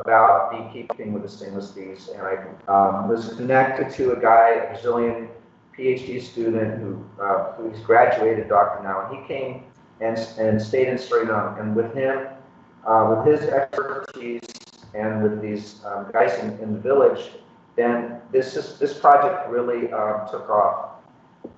about 0.01 0.51
beekeeping 0.53 1.13
with 1.13 1.23
the 1.23 1.29
stingless 1.29 1.75
bees. 1.75 2.09
And 2.09 2.23
I 2.23 2.35
um, 2.69 3.09
was 3.09 3.35
connected 3.35 3.91
to 3.95 4.13
a 4.13 4.21
guy, 4.21 4.51
a 4.51 4.73
Brazilian 4.73 5.29
PhD 5.77 6.23
student 6.23 6.81
who 6.81 7.05
uh, 7.21 7.53
who's 7.53 7.81
graduated 7.81 8.49
doctor 8.49 8.83
now, 8.85 9.07
and 9.07 9.19
he 9.19 9.27
came 9.27 9.65
and, 10.01 10.17
and 10.39 10.61
stayed 10.61 10.89
in 10.89 10.97
Suriname. 10.97 11.61
And 11.61 11.75
with 11.75 11.93
him, 11.95 12.29
uh, 12.87 13.15
with 13.17 13.41
his 13.41 13.49
expertise 13.51 14.43
and 14.95 15.23
with 15.23 15.43
these 15.43 15.81
um, 15.85 16.11
guys 16.13 16.39
in, 16.39 16.59
in, 16.61 16.75
the 16.75 16.81
village, 16.81 17.33
then 17.75 18.21
this 18.31 18.57
is, 18.57 18.79
this 18.79 18.99
project 18.99 19.49
really 19.51 19.93
um, 19.93 20.29
took 20.31 20.49
off. 20.49 20.91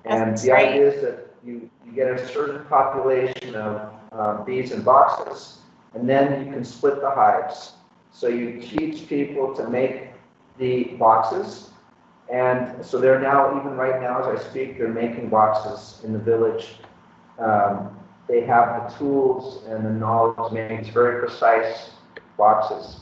And 0.05 0.31
That's 0.31 0.41
the 0.41 0.49
great. 0.49 0.69
idea 0.69 0.91
is 0.91 1.01
that 1.03 1.26
you, 1.47 1.69
you 1.85 1.91
get 1.93 2.11
a 2.11 2.27
certain 2.27 2.65
population 2.65 3.55
of 3.55 3.93
uh, 4.11 4.43
bees 4.43 4.71
in 4.71 4.81
boxes, 4.83 5.59
and 5.93 6.07
then 6.07 6.45
you 6.45 6.51
can 6.51 6.63
split 6.63 7.01
the 7.01 7.09
hives. 7.09 7.73
So 8.11 8.27
you 8.27 8.61
teach 8.61 9.07
people 9.07 9.55
to 9.55 9.69
make 9.69 10.09
the 10.57 10.85
boxes, 10.99 11.69
and 12.31 12.85
so 12.85 12.99
they're 12.99 13.21
now, 13.21 13.57
even 13.59 13.77
right 13.77 14.01
now 14.01 14.19
as 14.19 14.39
I 14.39 14.49
speak, 14.49 14.77
they're 14.77 14.89
making 14.89 15.29
boxes 15.29 16.03
in 16.03 16.13
the 16.13 16.19
village 16.19 16.75
um, 17.39 17.97
they 18.27 18.41
have 18.41 18.89
the 18.89 18.97
tools 18.97 19.63
and 19.67 19.85
the 19.85 19.91
knowledge 19.91 20.35
to 20.49 20.53
make 20.53 20.83
these 20.83 20.93
very 20.93 21.19
precise 21.19 21.91
boxes. 22.37 23.01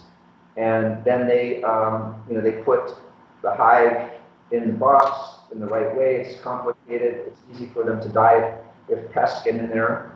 And 0.58 1.04
then 1.04 1.28
they, 1.28 1.64
um, 1.64 2.24
you 2.30 2.36
know, 2.36 2.42
they 2.42 2.64
put 2.64 2.96
the 3.42 3.54
hive 3.54 4.12
in 4.52 4.68
the 4.68 4.74
box 4.74 5.40
in 5.52 5.60
the 5.60 5.66
right 5.66 5.96
way. 5.96 6.18
It's 6.18 6.42
complicated. 6.42 7.28
It's 7.28 7.40
easy 7.54 7.70
for 7.74 7.84
them 7.84 8.02
to 8.02 8.10
die 8.10 8.58
if 8.90 9.12
pests 9.12 9.44
get 9.44 9.56
in 9.56 9.70
there. 9.70 10.12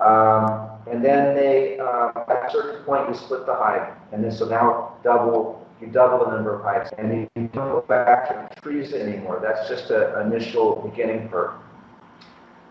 Um, 0.00 0.70
and 0.90 1.04
then 1.04 1.34
they, 1.34 1.78
uh, 1.78 2.12
at 2.28 2.48
a 2.48 2.50
certain 2.52 2.84
point, 2.84 3.08
you 3.08 3.14
split 3.14 3.46
the 3.46 3.54
hive. 3.54 3.94
And 4.12 4.22
then 4.22 4.30
so 4.30 4.46
now 4.46 4.96
double, 5.02 5.66
you 5.80 5.88
double 5.88 6.24
the 6.24 6.30
number 6.30 6.54
of 6.54 6.62
hives. 6.62 6.90
And 6.98 7.12
you 7.12 7.28
don't 7.34 7.70
go 7.70 7.84
back 7.88 8.28
to 8.28 8.54
the 8.54 8.60
trees 8.60 8.92
anymore. 8.92 9.40
That's 9.42 9.68
just 9.68 9.90
an 9.90 10.30
initial 10.30 10.88
beginning 10.88 11.28
for 11.28 11.58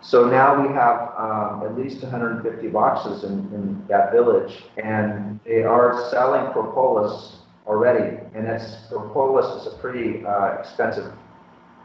so 0.05 0.29
now 0.29 0.61
we 0.61 0.71
have 0.71 1.13
um, 1.17 1.63
at 1.65 1.75
least 1.75 2.03
150 2.03 2.67
boxes 2.67 3.23
in, 3.23 3.31
in 3.55 3.83
that 3.89 4.11
village, 4.11 4.65
and 4.77 5.39
they 5.43 5.63
are 5.63 6.07
selling 6.11 6.51
propolis 6.53 7.37
already. 7.67 8.17
And 8.33 8.45
that's 8.45 8.75
propolis 8.89 9.61
is 9.61 9.73
a 9.73 9.77
pretty 9.77 10.25
uh, 10.25 10.57
expensive, 10.59 11.11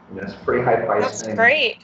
you 0.09 0.17
know, 0.17 0.23
it's 0.23 0.33
a 0.33 0.37
pretty 0.45 0.63
high 0.63 0.77
price 0.77 1.03
That's 1.03 1.23
thing. 1.23 1.35
great. 1.35 1.77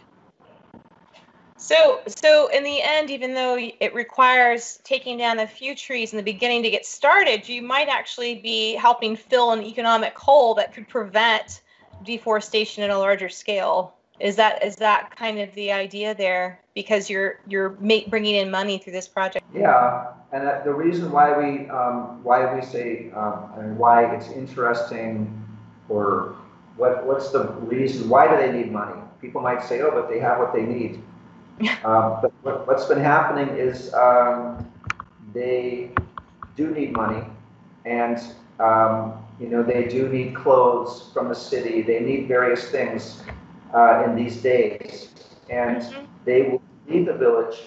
So, 1.58 2.02
so 2.08 2.48
in 2.50 2.64
the 2.64 2.82
end, 2.82 3.10
even 3.10 3.34
though 3.34 3.58
it 3.58 3.94
requires 3.94 4.80
taking 4.84 5.18
down 5.18 5.40
a 5.40 5.48
few 5.48 5.76
trees 5.76 6.14
in 6.14 6.18
the 6.18 6.24
beginning 6.24 6.64
to 6.64 6.70
get 6.70 6.86
started, 6.86 7.50
you 7.50 7.62
might 7.62 7.90
actually 7.90 8.36
be 8.36 8.76
helping 8.76 9.16
fill 9.16 9.52
an 9.52 9.64
economic 9.64 10.18
hole 10.18 10.54
that 10.56 10.74
could 10.74 10.88
prevent 10.88 11.62
deforestation 12.04 12.84
at 12.84 12.90
a 12.92 12.98
larger 12.98 13.28
scale. 13.28 13.96
Is 14.20 14.36
that 14.38 14.64
is 14.64 14.78
that 14.78 15.16
kind 15.16 15.40
of 15.40 15.54
the 15.54 15.72
idea 15.72 16.16
there? 16.16 16.60
Because 16.74 17.10
you're 17.10 17.40
you're 17.48 17.70
bringing 17.70 18.36
in 18.36 18.50
money 18.50 18.80
through 18.80 18.94
this 18.94 19.08
project. 19.08 19.46
Yeah, 19.54 20.08
and 20.32 20.66
the 20.66 20.74
reason 20.74 21.12
why 21.12 21.38
we 21.38 21.70
um, 21.70 22.24
why 22.24 22.54
we 22.54 22.62
say 22.66 23.12
um, 23.16 23.52
and 23.58 23.78
why 23.78 24.16
it's 24.16 24.30
interesting, 24.30 25.46
or 25.88 26.36
what 26.78 27.06
what's 27.06 27.30
the 27.30 27.48
reason? 27.62 28.10
Why 28.10 28.28
do 28.28 28.38
they 28.38 28.52
need 28.52 28.72
money? 28.72 29.00
People 29.22 29.42
might 29.42 29.64
say, 29.64 29.82
oh, 29.82 29.92
but 29.92 30.10
they 30.10 30.20
have 30.20 30.40
what 30.40 30.54
they 30.54 30.64
need. 30.64 31.02
um, 31.84 32.20
but 32.22 32.32
what, 32.44 32.68
what's 32.68 32.86
been 32.86 33.00
happening 33.00 33.50
is 33.56 33.94
um, 33.94 34.66
they 35.34 35.92
do 36.56 36.72
need 36.72 36.92
money, 36.94 37.24
and 37.86 38.20
um, 38.60 39.14
you 39.40 39.48
know 39.48 39.62
they 39.62 39.84
do 39.88 40.10
need 40.10 40.36
clothes 40.36 41.12
from 41.14 41.30
the 41.30 41.36
city. 41.36 41.84
They 41.84 42.00
need 42.00 42.28
various 42.28 42.68
things 42.70 43.22
uh, 43.78 44.04
in 44.06 44.16
these 44.16 44.38
days. 44.38 45.10
And 45.50 45.78
mm-hmm. 45.78 46.06
they 46.26 46.42
will 46.44 46.62
leave 46.88 47.06
the 47.06 47.14
village, 47.14 47.58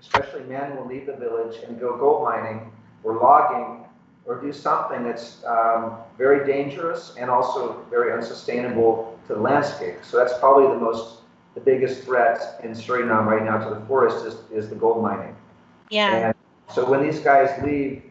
especially 0.00 0.42
men 0.44 0.76
will 0.76 0.86
leave 0.86 1.06
the 1.06 1.16
village 1.16 1.56
and 1.66 1.78
go 1.78 1.96
gold 1.96 2.24
mining 2.24 2.72
or 3.04 3.14
logging 3.18 3.84
or 4.26 4.40
do 4.40 4.52
something 4.52 5.04
that's 5.04 5.44
um, 5.44 5.96
very 6.18 6.46
dangerous 6.46 7.14
and 7.18 7.30
also 7.30 7.84
very 7.88 8.12
unsustainable 8.12 9.18
to 9.26 9.34
the 9.34 9.40
landscape. 9.40 9.96
So 10.02 10.16
that's 10.18 10.36
probably 10.38 10.66
the 10.74 10.80
most, 10.80 11.20
the 11.54 11.60
biggest 11.60 12.02
threat 12.02 12.60
in 12.62 12.72
Suriname 12.72 13.26
right 13.26 13.44
now 13.44 13.58
to 13.66 13.74
the 13.74 13.80
forest 13.86 14.26
is, 14.26 14.36
is 14.52 14.68
the 14.68 14.76
gold 14.76 15.02
mining. 15.02 15.34
Yeah. 15.88 16.26
And 16.26 16.34
so 16.74 16.88
when 16.88 17.02
these 17.02 17.20
guys 17.20 17.50
leave 17.64 18.02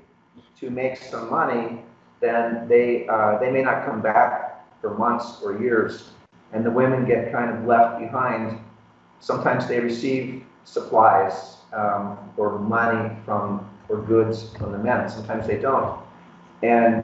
to 0.59 0.69
make 0.69 0.97
some 0.97 1.29
money, 1.29 1.81
then 2.19 2.67
they 2.67 3.07
uh, 3.07 3.37
they 3.39 3.49
may 3.49 3.61
not 3.61 3.85
come 3.85 4.01
back 4.01 4.65
for 4.81 4.97
months 4.97 5.41
or 5.41 5.61
years 5.61 6.09
and 6.53 6.65
the 6.65 6.71
women 6.71 7.05
get 7.05 7.31
kind 7.31 7.55
of 7.55 7.65
left 7.65 7.99
behind. 7.99 8.59
Sometimes 9.19 9.67
they 9.67 9.79
receive 9.79 10.43
supplies 10.63 11.57
um, 11.73 12.17
or 12.37 12.59
money 12.59 13.15
from 13.25 13.69
or 13.89 14.01
goods 14.01 14.55
from 14.57 14.71
the 14.71 14.77
men. 14.77 15.09
Sometimes 15.09 15.47
they 15.47 15.57
don't, 15.57 15.99
and 16.61 17.03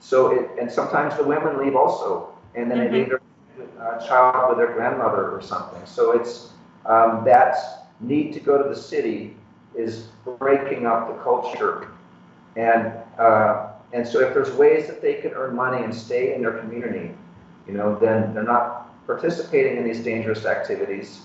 so 0.00 0.30
it, 0.32 0.50
and 0.60 0.70
sometimes 0.70 1.16
the 1.16 1.24
women 1.24 1.58
leave 1.58 1.76
also, 1.76 2.34
and 2.54 2.70
then 2.70 2.78
mm-hmm. 2.78 2.92
they 2.92 2.98
leave 3.00 3.08
their 3.08 3.20
uh, 3.80 4.06
child 4.06 4.48
with 4.48 4.58
their 4.58 4.74
grandmother 4.74 5.30
or 5.30 5.40
something. 5.42 5.80
So 5.84 6.12
it's 6.12 6.50
um, 6.86 7.24
that 7.24 7.56
need 8.00 8.32
to 8.34 8.40
go 8.40 8.62
to 8.62 8.68
the 8.68 8.76
city 8.76 9.36
is 9.74 10.08
breaking 10.38 10.86
up 10.86 11.08
the 11.08 11.22
culture, 11.22 11.88
and 12.56 12.92
uh, 13.18 13.68
and 13.92 14.06
so 14.06 14.20
if 14.20 14.34
there's 14.34 14.52
ways 14.52 14.86
that 14.86 15.00
they 15.00 15.14
can 15.14 15.32
earn 15.32 15.54
money 15.54 15.82
and 15.84 15.94
stay 15.94 16.34
in 16.34 16.42
their 16.42 16.58
community, 16.58 17.14
you 17.66 17.74
know, 17.74 17.98
then 17.98 18.34
they're 18.34 18.42
not 18.42 19.06
participating 19.06 19.76
in 19.76 19.84
these 19.84 20.02
dangerous 20.02 20.44
activities. 20.44 21.22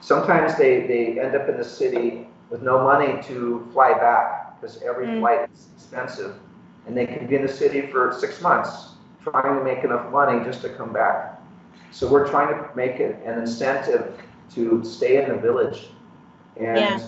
Sometimes 0.00 0.56
they, 0.56 0.86
they 0.86 1.20
end 1.20 1.34
up 1.34 1.48
in 1.48 1.56
the 1.56 1.64
city 1.64 2.26
with 2.48 2.62
no 2.62 2.82
money 2.82 3.22
to 3.24 3.68
fly 3.72 3.92
back 3.92 4.60
because 4.60 4.82
every 4.82 5.06
mm. 5.06 5.20
flight 5.20 5.48
is 5.52 5.68
expensive. 5.76 6.36
And 6.86 6.96
they 6.96 7.06
can 7.06 7.26
be 7.26 7.36
in 7.36 7.42
the 7.42 7.52
city 7.52 7.82
for 7.82 8.16
six 8.18 8.40
months 8.40 8.90
trying 9.22 9.58
to 9.58 9.64
make 9.64 9.84
enough 9.84 10.10
money 10.10 10.42
just 10.44 10.62
to 10.62 10.70
come 10.70 10.92
back. 10.92 11.40
So 11.90 12.08
we're 12.08 12.28
trying 12.28 12.48
to 12.48 12.68
make 12.74 13.00
it 13.00 13.20
an 13.24 13.38
incentive 13.38 14.18
to 14.54 14.82
stay 14.84 15.22
in 15.22 15.28
the 15.28 15.36
village. 15.36 15.88
And 16.56 17.02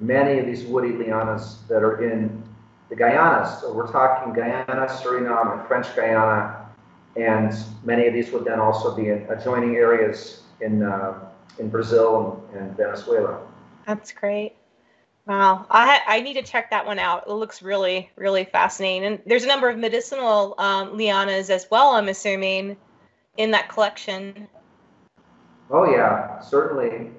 many 0.00 0.40
of 0.40 0.46
these 0.46 0.64
woody 0.64 0.90
lianas 0.90 1.66
that 1.68 1.82
are 1.82 2.02
in 2.02 2.42
the 2.88 2.96
Guianas. 2.96 3.60
So 3.60 3.72
we're 3.72 3.90
talking 3.90 4.32
Guyana, 4.32 4.86
Suriname, 4.86 5.58
and 5.58 5.68
French 5.68 5.94
Guiana, 5.94 6.57
and 7.18 7.52
many 7.84 8.06
of 8.06 8.14
these 8.14 8.30
would 8.30 8.44
then 8.44 8.60
also 8.60 8.94
be 8.94 9.08
in 9.08 9.26
adjoining 9.28 9.76
areas 9.76 10.42
in, 10.60 10.82
uh, 10.82 11.18
in 11.58 11.68
Brazil 11.68 12.42
and, 12.52 12.60
and 12.60 12.76
Venezuela. 12.76 13.40
That's 13.86 14.12
great. 14.12 14.54
Wow, 15.28 15.66
I 15.68 16.00
I 16.06 16.20
need 16.22 16.34
to 16.34 16.42
check 16.42 16.70
that 16.70 16.86
one 16.86 16.98
out. 16.98 17.24
It 17.26 17.32
looks 17.34 17.60
really 17.60 18.10
really 18.16 18.44
fascinating, 18.44 19.04
and 19.04 19.18
there's 19.26 19.44
a 19.44 19.46
number 19.46 19.68
of 19.68 19.76
medicinal 19.76 20.54
um, 20.56 20.96
lianas 20.96 21.50
as 21.50 21.66
well. 21.70 21.90
I'm 21.90 22.08
assuming 22.08 22.78
in 23.36 23.50
that 23.50 23.68
collection. 23.68 24.48
Oh 25.70 25.84
yeah, 25.84 26.40
certainly. 26.40 27.10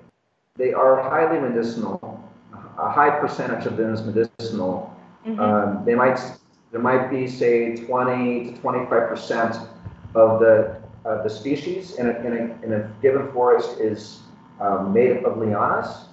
They 0.58 0.74
are 0.74 1.04
highly 1.04 1.40
medicinal. 1.40 2.28
A 2.80 2.90
high 2.90 3.12
percentage 3.12 3.68
of 3.68 3.78
them 3.78 3.94
is 3.94 4.02
medicinal. 4.02 4.92
Mm-hmm. 5.26 5.40
Um, 5.40 5.86
they 5.86 5.94
might 5.94 6.20
there 6.72 6.82
might 6.82 7.10
be 7.10 7.28
say 7.28 7.76
20 7.76 8.54
to 8.54 8.58
25 8.60 9.10
percent 9.10 9.56
of 10.16 10.40
the 10.40 10.80
uh, 11.06 11.24
the 11.24 11.30
species 11.30 11.96
in 11.96 12.08
a, 12.08 12.20
in, 12.20 12.34
a, 12.34 12.66
in 12.66 12.74
a 12.74 12.92
given 13.02 13.32
forest 13.32 13.80
is 13.80 14.20
um, 14.60 14.94
made 14.94 15.16
up 15.16 15.24
of 15.24 15.38
lianas, 15.38 16.06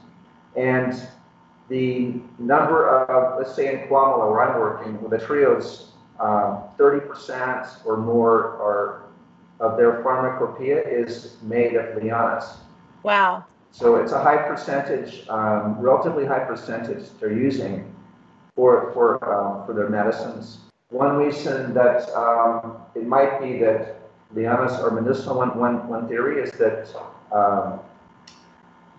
and 0.54 1.08
the 1.68 2.14
number 2.38 2.88
of, 2.88 3.38
let's 3.38 3.54
say 3.54 3.72
in 3.72 3.88
Kwamala 3.88 4.30
where 4.30 4.42
I'm 4.42 4.60
working, 4.60 5.02
with 5.02 5.10
the 5.10 5.18
Trios, 5.18 5.90
um, 6.20 6.62
30% 6.78 7.84
or 7.84 7.96
more 7.96 8.54
are, 8.62 9.02
of 9.58 9.76
their 9.76 10.02
pharmacopoeia 10.02 10.82
is 10.86 11.36
made 11.42 11.74
of 11.74 11.96
lianas. 11.96 12.56
Wow. 13.02 13.44
So 13.72 13.96
it's 13.96 14.12
a 14.12 14.22
high 14.22 14.36
percentage, 14.36 15.28
um, 15.28 15.78
relatively 15.78 16.24
high 16.24 16.44
percentage 16.44 17.08
they're 17.18 17.32
using 17.32 17.92
for, 18.54 18.92
for, 18.92 19.16
um, 19.28 19.66
for 19.66 19.74
their 19.74 19.88
medicines. 19.88 20.58
One 20.96 21.16
reason 21.16 21.74
that 21.74 22.08
um, 22.16 22.78
it 22.94 23.06
might 23.06 23.38
be 23.38 23.58
that 23.58 24.00
lianas 24.34 24.82
are 24.82 24.90
medicinal, 24.90 25.36
one, 25.36 25.58
one, 25.58 25.86
one 25.88 26.08
theory 26.08 26.42
is 26.42 26.50
that 26.52 26.88
um, 27.30 27.80